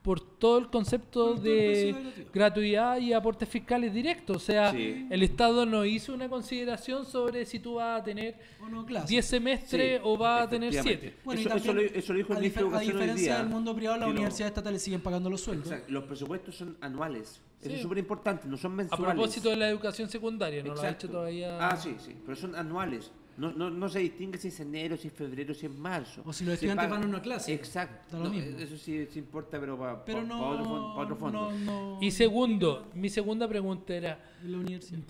[0.04, 1.96] por todo el concepto de
[2.30, 4.36] gratuidad y aportes fiscales directos.
[4.36, 5.06] O sea, Sí.
[5.08, 9.08] el Estado no hizo una consideración sobre si tú vas a tener o no clase.
[9.08, 11.06] 10 semestres Sí, o vas a tener efectivamente.
[11.12, 11.20] 7.
[11.24, 13.32] Bueno, y eso, eso lo, eso lo dijo el a, ministro de a hoy diferencia
[13.32, 15.68] día, del mundo privado, las universidades estatales siguen pagando los sueldos.
[15.68, 17.40] Exacto, los presupuestos son anuales.
[17.62, 19.06] Eso es súper importante, no son A mensuales.
[19.14, 21.66] propósito de la educación secundaria, no lo ha hecho todavía.
[21.66, 23.10] Ah, sí, sí, pero son anuales.
[23.36, 26.22] No, no, no se distingue si es enero, si es febrero, si es marzo.
[26.24, 27.52] O si los estudiantes van a una clase.
[27.52, 28.16] Exacto.
[28.16, 28.58] Da lo No, mismo.
[28.58, 30.64] Eso sí, sí importa, pero para Pero no, otro,
[30.94, 31.50] pa' otro fondo.
[31.50, 35.00] no, no- Y segundo, mi segunda pregunta era, en la universidad.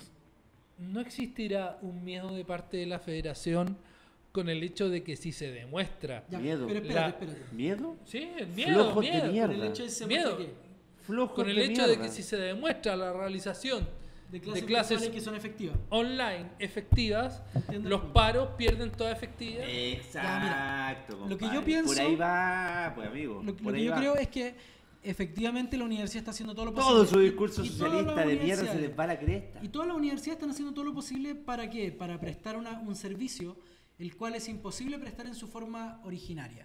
[0.79, 3.77] ¿no existirá un miedo de parte de la federación
[4.33, 6.25] con el hecho de que si se demuestra...
[6.29, 6.66] Ya, Miedo.
[6.66, 7.55] Pero espérate, La- espérate.
[7.55, 7.97] ¿Miedo?
[8.05, 9.33] Sí, el miedo, Flojos de miedo.
[9.33, 9.55] mierda.
[9.55, 10.39] Por el hecho de que Miedo.
[11.35, 13.87] Con el de hecho de que si se demuestra la realización
[14.41, 15.76] de de clases, que son efectivas.
[15.91, 19.64] online efectivas, Entiendo los paros pierden toda efectividad.
[19.68, 21.26] Exacto.
[21.28, 23.43] lo que yo pienso- Por ahí va, pues amigo.
[23.45, 23.97] Lo, que yo va.
[23.99, 24.55] creo es que
[25.03, 26.95] efectivamente la universidad está haciendo todo lo posible.
[26.95, 29.61] Todo su discurso y socialista de mierda se les va a la cresta.
[29.62, 31.93] Y todas las universidades están haciendo todo lo posible para qué?
[31.93, 33.57] Para prestar una- un servicio
[33.97, 36.64] el cual es imposible prestar en su forma originaria.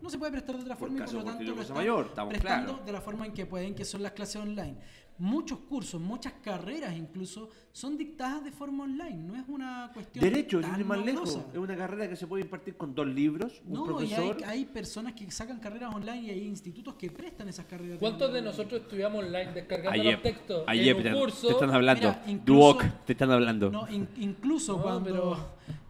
[0.00, 0.78] No se puede prestar de otra Mm.
[0.78, 3.32] Por forma y por lo tanto lo están Mayor, estamos prestando de la forma en
[3.32, 4.76] que pueden, que son las clases online.
[5.20, 10.62] Muchos cursos, muchas carreras incluso son dictadas de forma online, no es una cuestión Derecho,
[10.62, 11.38] tan ir más lejos.
[11.52, 14.36] Es una carrera que se puede impartir con dos libros, un No, y hay, profesor.
[14.46, 17.98] hay personas que sacan carreras online y hay institutos que prestan esas carreras.
[17.98, 21.50] ¿Cuántos de nosotros estudiamos online descargando los textos ayer en te, un te curso?
[21.50, 22.08] están hablando.
[22.08, 23.70] Mira, incluso- Duoc, te están hablando.
[23.70, 25.36] No, in- incluso No, cuando, pero-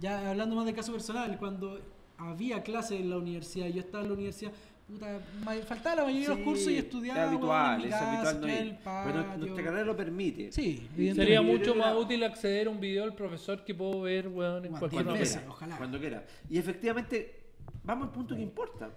[0.00, 1.78] ya hablando más de caso personal, cuando
[2.18, 4.52] había clases en la universidad, yo estaba en la universidad,
[4.90, 5.20] puta,
[5.66, 7.20] faltaba la mayoría de los cursos y estudiaba.
[7.20, 8.78] Es habitual, weón, en mi es casa, habitual no ir.
[8.84, 10.52] Pero nuestra carrera lo permite.
[10.52, 14.64] Sí, Sería mucho más útil acceder a un video del profesor que puedo ver weón,
[14.64, 15.36] en Bueno, cualquier veces.
[15.36, 15.76] quiera, ojalá.
[15.76, 16.24] Cuando quiera.
[16.48, 17.40] Y efectivamente,
[17.84, 18.90] vamos al punto que importa.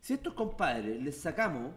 [0.00, 1.72] Si a estos compadres les sacamos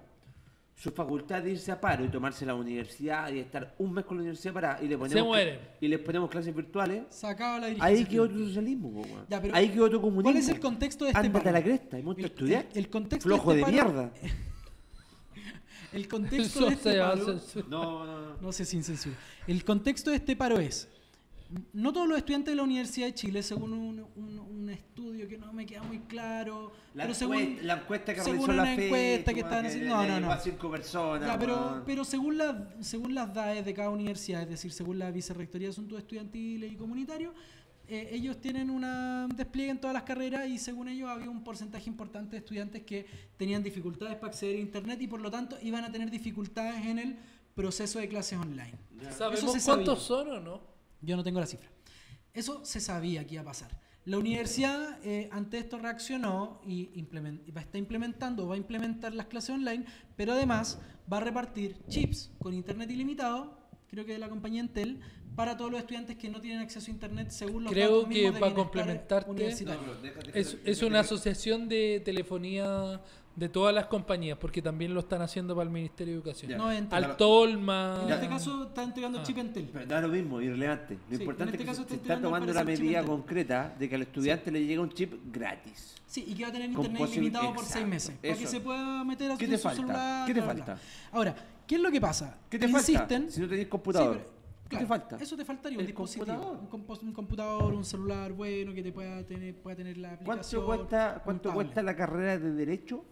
[0.80, 4.18] su facultad de irse a paro y tomarse la universidad y estar un mes con
[4.18, 5.60] la universidad parada y le ponemos, mueren.
[5.82, 9.04] y les ponemos clases virtuales, Sacaba la ahí quedó tu socialismo.
[9.28, 10.24] Ya, pero ahí quedó tu comunismo.
[10.32, 11.50] ¿Cuál es el contexto de este Ándate paro?
[11.50, 12.68] a la cresta, hay mucho El- estudiar.
[12.74, 14.12] el- el contexto Flojo de de, este paro- mierda.
[15.94, 18.38] El contexto de este se paro, hace- No, no, no.
[18.42, 19.16] No sé sin censura.
[19.48, 20.88] El contexto de este paro es,
[21.74, 25.38] no todos los estudiantes de la Universidad de Chile, según un, un- un estudio que
[25.38, 28.76] no me queda muy claro, La, pero encuesta, según, la encuesta que según la una
[28.76, 29.96] FED, encuesta que weón, están haciendo...
[29.96, 30.32] No, no, no.
[30.32, 34.50] a cinco personas, Ya, pero, pero según, las según las DAEs de cada universidad, es
[34.50, 37.34] decir, según la Vicerrectoría de Asuntos Estudiantiles y Comunitarios,
[37.88, 41.90] eh, ellos tienen un despliegue en todas las carreras y según ellos había un porcentaje
[41.90, 43.06] importante de estudiantes que
[43.38, 47.00] tenían dificultades para acceder a Internet y por lo tanto iban a tener dificultades en
[47.00, 47.18] el
[47.56, 48.74] proceso de clases online.
[49.18, 50.77] ¿Sabemos cuántos son o no?
[51.02, 51.70] Yo no tengo la cifra.
[52.34, 53.80] Eso se sabía que iba a pasar.
[54.06, 56.92] La universidad eh, ante esto reaccionó y
[57.56, 59.84] está implementando, va a implementar las clases online,
[60.16, 60.80] pero además
[61.12, 63.58] va a repartir chips con internet ilimitado,
[63.90, 65.02] creo que de la compañía Entel,
[65.38, 68.32] para todos los estudiantes que no tienen acceso a internet según los Creo datos que
[68.34, 69.32] para complementarte-.
[69.34, 69.40] No,
[70.34, 73.00] Es, deja- es una asociación de telefonía
[73.36, 76.50] de todas las compañías, porque también lo están haciendo para el Ministerio de Educación.
[76.50, 76.58] Ya.
[76.58, 77.04] No Entel.
[77.04, 78.02] Altolma.
[78.04, 79.24] En este caso está entregando Ah.
[79.24, 79.70] chip Entel.
[79.72, 80.96] Pero da lo mismo, irrelevante.
[81.08, 82.64] Lo Sí, importante este es caso que se, está se está entregando, tomando al la
[82.64, 85.94] medida concreta de que al estudiante le llega un chip gratis.
[86.08, 88.16] Sí, y que va a tener internet posi- ilimitado por seis meses.
[88.20, 89.76] Para que se pueda meter a ¿Qué su, te falta?
[89.82, 90.26] celular.
[90.26, 90.64] ¿Qué te falta?
[90.74, 90.80] bla.
[91.12, 91.36] Ahora,
[91.68, 92.38] ¿qué es lo que pasa?
[92.50, 94.16] ¿Qué te Insisten, falta si no tenés computador?
[94.16, 94.37] Sí, pero,
[94.70, 95.18] ¿Qué Claro, te falta?
[95.24, 96.26] Eso te faltaría un El dispositivo.
[96.26, 96.60] computador.
[96.62, 100.66] Un, compo- un computador, un celular bueno que te pueda tener, pueda tener la aplicación.
[100.66, 101.22] ¿Cuánto cuesta,
[101.54, 103.04] cuánto la carrera de Derecho?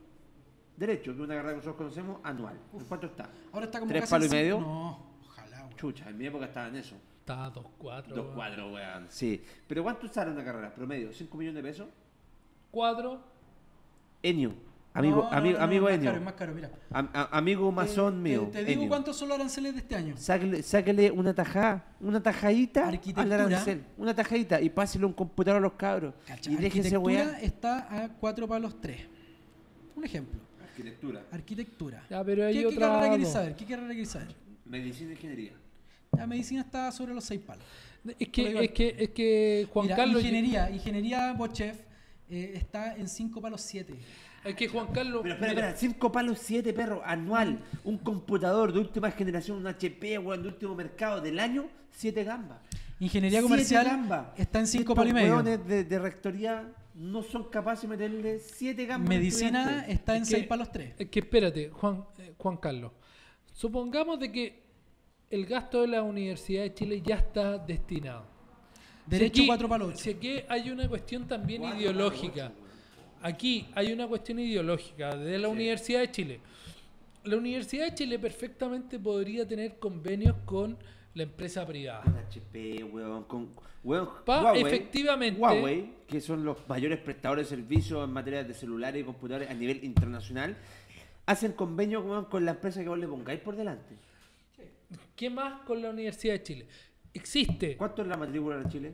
[0.77, 2.59] Derecho, que es una carrera que nosotros conocemos anual.
[2.73, 3.29] ¿En ¿Cuánto está?
[3.53, 4.59] Ahora está como ¿Tres casi palos y cinco- medio?
[4.59, 5.75] No, ojalá, güey.
[5.77, 6.95] Chucha, en mi época estaba en eso.
[7.19, 8.13] Está 2-4.
[8.13, 9.05] Dos cuadros, weón.
[9.09, 9.41] Sí.
[9.67, 10.73] ¿Pero cuánto sale una carrera?
[10.75, 11.09] ¿Promedio?
[11.11, 11.87] ¿5 millones de pesos?
[12.71, 13.19] 4.
[14.21, 14.51] Enio.
[14.97, 16.09] Amigo, No, no, amigo, no, no, amigo es más Enio.
[16.11, 16.71] caro, es más caro, mira.
[16.91, 18.41] Am- a- amigo masón Te- mío.
[18.51, 18.89] Te, te digo Enio.
[18.89, 20.15] cuántos son los aranceles de este año.
[20.17, 23.43] Sáquele, sáquele una tajada, una tajadita al Arquitectura.
[23.43, 23.83] arancel.
[23.97, 26.13] Una tajadita y pásele un computador a los cabros.
[26.25, 27.39] Cacha, y déjese arquitectura weá.
[27.41, 29.01] está a 4 palos 3.
[29.97, 30.39] Un ejemplo.
[30.63, 31.23] Arquitectura.
[31.31, 32.03] Arquitectura.
[32.09, 33.33] Ya, pero hay ¿Qué, qué otra carrera querés dos.
[33.33, 33.55] saber?
[33.55, 34.35] ¿Qué carrera querés saber?
[34.65, 35.51] Medicina e ingeniería.
[36.17, 37.63] La medicina está sobre los 6 palos.
[38.19, 40.21] Es que, es que, es que Juan Mira, Carlos.
[40.21, 41.77] Ingeniería, ingeniería Bochef
[42.29, 43.93] eh, está en 5 palos 7.
[44.45, 45.21] Es que Juan Carlos.
[45.23, 47.59] Pero espera, espera, 5 palos 7 perro anual.
[47.83, 52.59] Un computador de última generación, un HP, weón, de último mercado del año, 7 gambas.
[52.99, 55.41] Ingeniería comercial está en 5 Estos palos y medio.
[55.43, 59.09] de, de rectoría no son capaces de meterle 7 gambas.
[59.09, 60.93] Medicina está en Es que- 6 palos 3.
[60.99, 62.91] Es que espérate, Juan, eh, Juan Carlos.
[63.51, 64.63] Supongamos de que
[65.29, 68.27] el gasto de la Universidad de Chile ya está destinado.
[69.07, 69.97] Derecho Si aquí- 4 palos 8.
[69.97, 72.49] Si aquí hay una cuestión también Cuatro ideológica.
[72.49, 72.64] palos
[73.25, 76.39] Aquí hay una cuestión ideológica de la Universidad de Chile.
[77.23, 80.77] La Universidad de Chile perfectamente podría tener convenios con
[81.15, 82.03] la empresa privada.
[82.03, 83.49] Con HP, weón, con
[83.83, 88.53] weón, Pa- Huawei, efectivamente- Huawei, que son los mayores prestadores de servicios en materia de
[88.53, 90.55] celulares y computadores a nivel internacional,
[91.25, 93.95] hacen convenio weón, con la empresa que vos le pongáis por delante.
[95.15, 96.67] ¿Qué más con la Universidad de Chile?
[97.11, 97.75] Existe.
[97.75, 98.93] ¿Cuánto es la matrícula en Chile?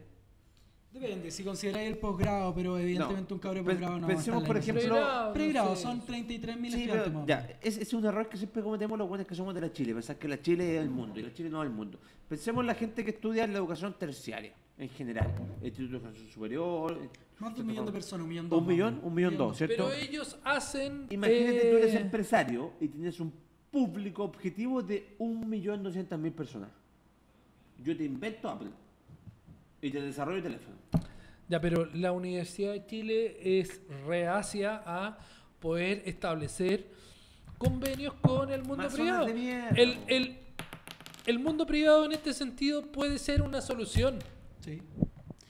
[0.94, 3.36] Depende, si consideráis el posgrado, pero evidentemente No.
[3.36, 5.32] un cabro de posgrado no pensemos, por ejemplo.
[5.34, 5.84] Pregrado, no sé.
[5.84, 9.26] son 33.000 Sí, estudiantes más ya, es, es un error que siempre cometemos los buenos
[9.26, 11.50] que somos de la Chile, pensar que la Chile es el mundo y la Chile
[11.50, 11.98] no es el mundo.
[12.28, 15.34] Pensemos en la gente que estudia en la educación terciaria, en general,
[15.64, 16.98] instituto de educación superior.
[17.40, 18.62] Más de un millón de personas, un millón dos.
[18.62, 19.76] Un millón, un millón dos, ¿cierto?
[19.88, 21.08] Pero ellos hacen.
[21.10, 23.32] Imagínate tú eres eh, empresario y tienes un
[23.72, 26.70] público objetivo de 1.200.000 personas.
[27.82, 28.68] Yo te invento Apple
[29.82, 30.76] y te desarrollo teléfono.
[31.48, 35.18] Ya, pero la Universidad de Chile es reacia a
[35.60, 36.88] poder establecer
[37.58, 39.28] convenios con el mundo Masones privado.
[39.76, 40.38] el, el,
[41.26, 44.18] el mundo privado en este sentido puede ser una solución.
[44.62, 44.82] Sí.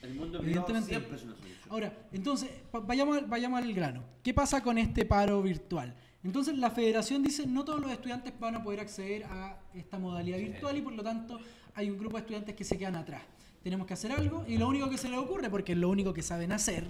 [0.02, 1.52] El mundo privado siempre es una solución.
[1.70, 2.50] Ahora, entonces,
[2.84, 4.02] vayamos, al- vayamos al grano.
[4.22, 5.94] ¿Qué pasa con este paro virtual?
[6.24, 10.38] Entonces, la federación dice no todos los estudiantes van a poder acceder a esta modalidad
[10.38, 11.40] virtual y por lo tanto
[11.74, 13.22] hay un grupo de estudiantes que se quedan atrás.
[13.62, 16.22] Tenemos que hacer algo y lo único que se les ocurre, porque lo único que
[16.22, 16.84] saben hacer,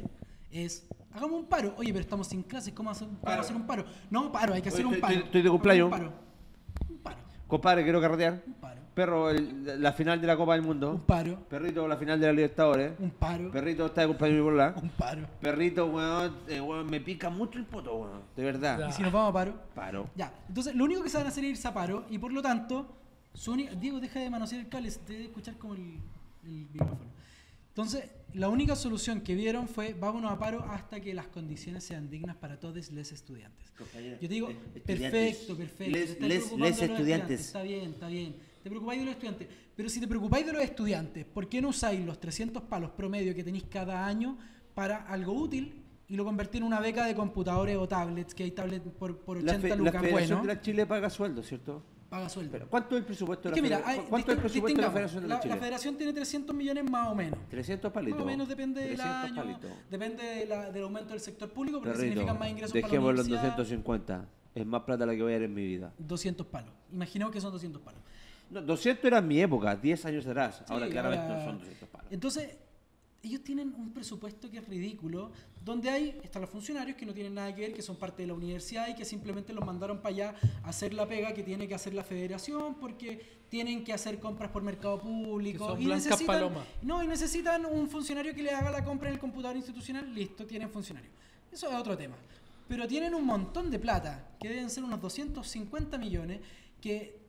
[0.50, 1.74] es hagamos un paro.
[1.76, 3.40] Oye, pero estamos sin clases, ¿cómo hacer, Paro.
[3.42, 3.84] hacer un paro?
[4.10, 5.14] No, paro, hay que hacer Oye, un paro.
[5.16, 5.84] estoy de cumpleaños.
[5.86, 6.12] Un paro.
[6.88, 7.16] Un paro.
[7.46, 8.42] Compadre, quiero carretear.
[8.46, 8.80] Un paro.
[8.94, 10.90] Perro, el- la final de la Copa del Mundo.
[10.92, 11.38] Un paro.
[11.48, 12.92] Perrito, la final de la Libertadores.
[12.98, 13.50] Un paro.
[13.50, 14.74] Perrito, está de cumpleaños mi bola.
[14.82, 15.26] Un paro.
[15.40, 18.20] Perrito, weón, eh, weón, me pica mucho el poto, weón.
[18.36, 18.78] De verdad.
[18.78, 18.88] Ya.
[18.88, 20.10] Y si nos vamos a paro, Paro.
[20.14, 22.86] Ya, entonces lo único que saben hacer es irse a paro y por lo tanto,
[23.32, 25.96] su Diego, deja de manosear el cable, te debe escuchar como el,
[26.44, 27.10] el micrófono.
[27.68, 32.10] Entonces, la única solución que vieron fue vámonos a paro hasta que las condiciones sean
[32.10, 33.72] dignas para todos los estudiantes.
[34.20, 35.90] Yo te digo, eh, perfecto, perfecto.
[35.96, 36.26] Les- te
[36.92, 37.40] estudiantes.
[37.40, 38.36] Está bien, está bien.
[38.62, 39.48] Te preocupáis de los estudiantes.
[39.74, 43.34] Pero si te preocupáis de los estudiantes, ¿por qué no usáis los 300 palos promedio
[43.34, 44.36] que tenéis cada año
[44.74, 48.34] para algo útil y lo convertís en una beca de computadores o tablets?
[48.34, 50.86] Que hay tablets por, por 80 La, fe- la lucas, Federación bueno, de la Chile
[50.86, 51.82] paga sueldo, ¿cierto?
[52.12, 52.52] Paga sueldo.
[52.52, 54.06] Pero, ¿cuánto es el presupuesto Es de la Federación?
[54.10, 54.90] ¿Cuánto es el distin- presupuesto de la.
[54.92, 55.54] Federación de la La- Chile?
[55.54, 57.38] la federación tiene 300 millones más o menos.
[57.48, 58.18] 300 palitos.
[58.18, 59.70] Más o menos depende del 300 año, palitos.
[59.90, 62.86] depende de la- del aumento del sector público, porque Perrito, significan más ingresos para la
[62.88, 63.56] dejémoslo en universidad.
[63.56, 64.28] 250.
[64.54, 65.92] Es más plata la que voy a dar en mi vida.
[65.98, 66.70] 200 palos.
[66.92, 68.00] Imaginemos que son 200 palos.
[68.50, 70.62] No, 200 era en mi época, 10 años atrás.
[70.68, 72.06] ahora Sí, claramente ahora- no son 200 palos.
[72.12, 72.58] Entonces,
[73.22, 75.30] ellos tienen un presupuesto que es ridículo,
[75.64, 78.28] donde hay, están los funcionarios que no tienen nada que ver, que son parte de
[78.28, 81.68] la universidad y que simplemente los mandaron para allá a hacer la pega que tiene
[81.68, 85.66] que hacer la federación porque tienen que hacer compras por mercado público.
[85.66, 86.52] Que son y necesitan.
[86.82, 90.44] No, y necesitan un funcionario que les haga la compra en el computador institucional, listo,
[90.44, 91.10] tienen funcionario.
[91.52, 92.16] Eso es otro tema.
[92.66, 96.40] Pero tienen un montón de plata, que deben ser unos 250 millones,
[96.80, 97.21] que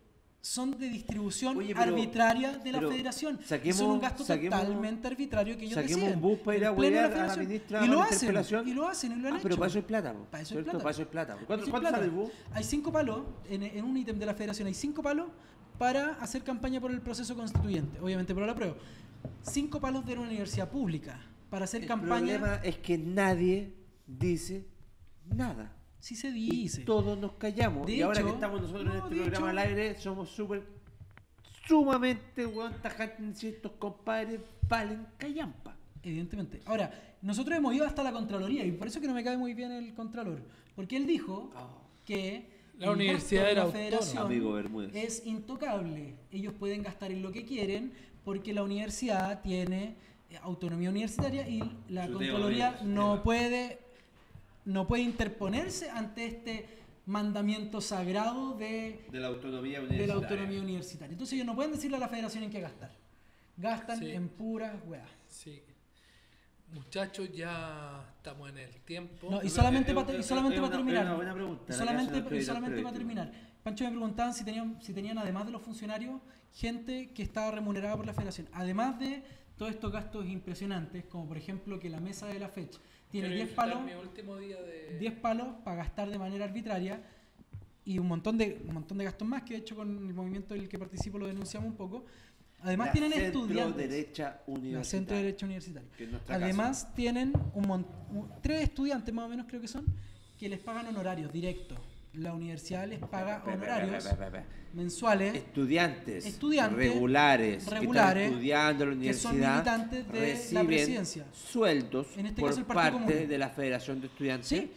[0.45, 3.39] son de distribución Oye, pero- arbitraria de la pero federación.
[3.47, 6.15] saquemos- son un gasto saquemos- totalmente arbitrario que ellos Saquemos deciden.
[6.17, 7.47] un bus para ir a a la federación.
[7.47, 8.29] ministra y lo hacen,
[8.67, 9.59] y lo hacen, y lo han Ah, pero hecho.
[9.59, 10.69] para eso hay plata, po, Para eso ¿cierto?
[10.71, 10.83] plata.
[10.83, 11.37] Para eso hay plata.
[11.47, 12.23] ¿Cuánto, cuánto sale el plata.
[12.27, 12.31] bus?
[12.51, 15.27] Hay cinco palos, en, en un ítem de la federación hay cinco palos
[15.77, 18.01] para hacer campaña por el proceso constituyente.
[18.01, 18.75] Obviamente por la prueba.
[19.43, 22.37] Cinco palos de una universidad pública para hacer El campaña.
[22.37, 23.73] problema es que nadie
[24.05, 24.67] dice
[25.25, 25.71] nada.
[26.03, 26.81] Sí se Y dice.
[26.81, 27.87] todos nos callamos.
[27.87, 30.61] De y ahora que estamos nosotros en este programa hecho- al aire, somos súper
[31.65, 32.73] sumamente weón,
[33.19, 35.77] en decir estos compadres valen callampa.
[36.03, 36.59] Evidentemente.
[36.65, 36.91] Ahora,
[37.21, 39.71] nosotros hemos ido hasta la Contraloría y por eso que no me cae muy bien
[39.71, 40.41] el Contralor.
[40.75, 41.51] Porque él dijo
[42.05, 42.49] que
[42.79, 43.85] La universidad de la autónoma.
[43.85, 44.59] federación Amigo
[44.93, 46.15] es intocable.
[46.33, 47.93] Ellos pueden gastar en lo que quieren
[48.25, 49.95] porque la universidad tiene
[50.41, 53.79] autonomía universitaria y la Su Contraloría no puede,
[54.66, 56.68] no puede interponerse ante este
[57.05, 60.07] mandamiento sagrado de De la autonomía de universitaria.
[60.07, 61.11] la autonomía universitaria.
[61.14, 62.91] Entonces ellos no pueden decirle a la federación en qué gastar.
[63.57, 64.11] Gastan Sí.
[64.11, 65.09] en puras weas.
[65.28, 65.61] Sí.
[66.74, 69.30] Muchachos, ya estamos en el tiempo.
[69.30, 70.07] No, y solamente es- para
[70.72, 71.05] terminar.
[71.05, 73.32] una buena pregunta, y la solamente, solamente para terminar.
[73.64, 76.20] Pancho me preguntaban si tenían, si tenían, además de los funcionarios,
[76.51, 78.49] gente que estaba remunerada por la federación.
[78.53, 79.24] Además de
[79.57, 82.80] todos estos gastos impresionantes, como por ejemplo que la mesa de la fecha
[83.14, 84.97] tiene Quiero 10 disfrutar palos, mi último día de...
[84.99, 86.99] 10 palos para gastar de manera arbitraria
[87.86, 90.55] y un montón de un montón de gastos más que de hecho con el movimiento
[90.55, 92.05] del que participo lo denunciamos un poco.
[92.61, 93.89] Además La tienen centro estudiantes.
[93.89, 94.84] derecha La universitaria.
[94.84, 95.89] Centro de Derecho Universitario.
[95.97, 97.86] Que es nuestra Además, tienen un un-
[98.41, 99.86] tres estudiantes más o menos, creo que son,
[100.39, 101.78] que les pagan honorarios directos.
[102.14, 104.07] La universidad les paga honorarios
[104.74, 110.53] mensuales Estudiantes, Estudiantes regulares, regulares, que están estudiando en la que universidad son militantes de
[110.53, 111.26] la presidencia.
[111.34, 114.47] sueldos En este por caso el Partido parte de la Federación de Estudiantes.
[114.47, 114.72] Sí,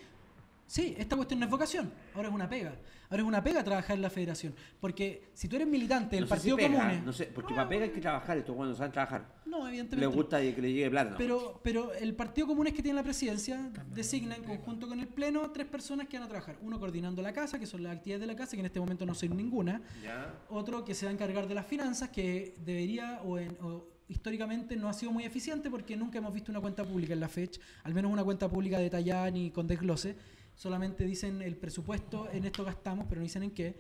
[0.67, 2.73] sí, esta cuestión no es vocación, ahora es una pega.
[3.11, 4.55] Ahora es una pega trabajar en la federación.
[4.81, 7.05] Porque si tú eres militante del No sé si Partido pega, Común.
[7.05, 9.37] no sé, porque para pega hay que trabajar, estos cuando saben trabajar.
[9.47, 10.15] No, Les evidentemente.
[10.17, 11.11] gusta que le llegue plata.
[11.13, 11.17] ¿no?
[11.17, 15.07] Pero, pero el Partido Común es que tiene la presidencia, designa en conjunto con el
[15.09, 16.57] Pleno tres personas que van a trabajar.
[16.63, 19.07] Uno coordinando la casa, que son las actividades de la casa, que en este momento
[19.07, 19.81] no soy ninguna.
[20.03, 20.35] Ya.
[20.49, 24.77] Otro que se va a encargar de las finanzas, que debería o, en- o históricamente
[24.77, 27.61] no ha sido muy eficiente porque nunca hemos visto una cuenta pública en la FECH,
[27.85, 30.17] al menos una cuenta pública detallada ni con desglose.
[30.57, 33.77] Solamente dicen el presupuesto, en esto gastamos, pero no dicen en qué.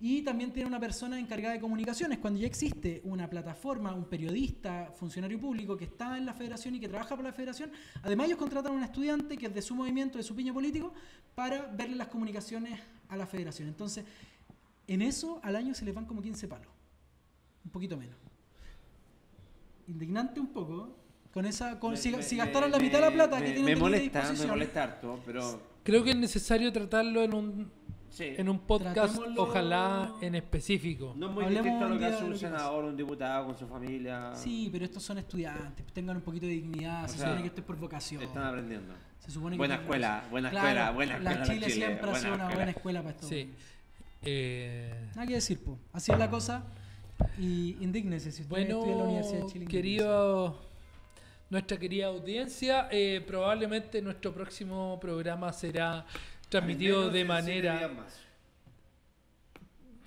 [0.00, 4.92] Y también tiene una persona encargada de comunicaciones, cuando ya existe una plataforma, un periodista,
[4.96, 7.70] funcionario público que está en la federación y que trabaja para la federación.
[8.02, 10.94] Además ellos contratan a un estudiante que es de su movimiento, de su piño político,
[11.34, 13.68] para verle las comunicaciones a la federación.
[13.68, 14.06] Entonces,
[14.86, 16.68] en eso al año se les van como 15 palos.
[17.64, 18.16] Un poquito menos.
[19.86, 20.96] Indignante un poco.
[21.32, 23.36] Con esa, con, Me- si, me- si me- gastaran la mitad de la me- plata
[23.38, 25.60] me- que tienen Me molesta, me disposición, molesta harto, pero.
[25.82, 27.70] Creo que es necesario tratarlo en un,
[28.10, 28.24] Sí.
[28.36, 31.14] en un podcast, Tratémoslo- ojalá en específico.
[31.16, 33.66] No es muy Hablemos distinto a lo que hace un senador, un diputado con su
[33.68, 34.32] familia.
[34.34, 37.48] Sí, pero estos son estudiantes, tengan un poquito de dignidad, O se sea, supone que
[37.48, 38.22] esto es por vocación.
[38.22, 38.92] Están aprendiendo.
[39.20, 41.44] Se supone que Buena escuela, buena Claro, escuela, buena La escuela.
[41.54, 42.54] Chile, Chile, siempre ha sido una escuela.
[42.56, 43.28] buena escuela para esto.
[43.28, 43.50] Sí.
[44.22, 45.78] Eh, Nada que decir, po.
[45.92, 46.64] Así es la cosa.
[47.38, 49.64] Y indígnese si usted estudia en la Universidad de bueno, Chile.
[49.64, 49.70] indígnese.
[49.70, 50.69] querido,
[51.50, 56.06] nuestra querida audiencia, eh, probablemente nuestro próximo programa será
[56.48, 57.90] transmitido de manera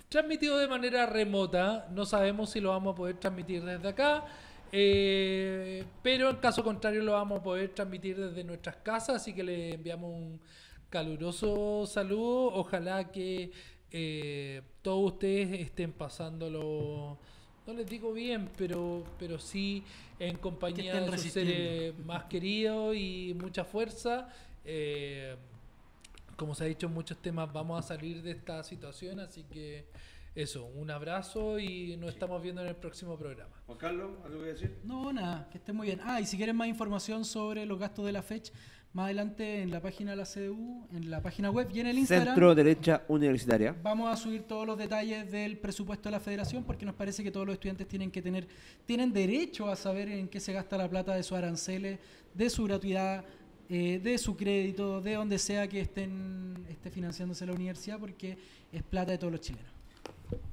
[0.08, 1.88] transmitido de manera remota.
[1.90, 4.24] No sabemos si lo vamos a poder transmitir desde acá.
[4.72, 9.16] eh, pero en caso contrario lo vamos a poder transmitir desde nuestras casas.
[9.16, 10.40] Así que le enviamos un
[10.88, 12.54] caluroso saludo.
[12.54, 13.50] Ojalá que
[13.90, 17.18] eh, todos ustedes estén pasándolo.
[17.66, 19.82] No les digo bien, pero, pero sí
[20.18, 24.28] en compañía de sus seres más queridos y mucha fuerza.
[24.64, 25.34] Eh,
[26.36, 29.86] como se ha dicho en muchos temas, vamos a salir de esta situación, así que
[30.34, 33.54] eso, un abrazo y nos estamos viendo en el próximo programa.
[33.66, 34.78] Juan Carlos, ¿algo que decir?
[34.82, 36.00] No, nada, que estén muy bien.
[36.02, 38.52] Ah, y si quieren más información sobre los gastos de la FECH,
[38.94, 41.98] más adelante en la página de la CDU, en la página web y en el
[41.98, 42.28] Instagram.
[42.28, 43.74] Centro Derecha Universitaria.
[43.82, 47.32] Vamos a subir todos los detalles del presupuesto de la federación porque nos parece que
[47.32, 48.46] todos los estudiantes tienen que tener,
[48.86, 51.98] tienen derecho a saber en qué se gasta la plata de sus aranceles,
[52.32, 53.24] de su gratuidad,
[53.68, 58.38] eh, de su crédito, de donde sea que estén esté financiándose la universidad porque
[58.72, 59.72] es plata de todos los chilenos.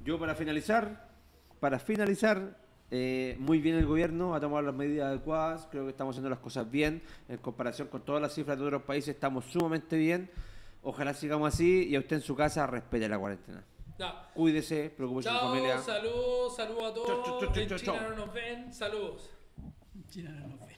[0.04, 1.10] Yo para finalizar,
[1.60, 2.58] para finalizar,
[2.92, 6.40] eh, muy bien el gobierno ha tomado las medidas adecuadas, creo que estamos haciendo las
[6.40, 10.30] cosas bien, en comparación con todas las cifras de otros países estamos sumamente bien,
[10.84, 13.64] ojalá sigamos así y a usted en su casa respete la cuarentena.
[13.98, 14.30] Ya.
[14.34, 15.78] Cuídese, preocúpese por su Chao, familia.
[15.80, 17.08] saludos, saludos a todos.
[17.08, 18.10] Chau, chau, chau, en China chau.
[18.10, 19.30] no nos ven, saludos.
[20.10, 20.71] China no nos ve.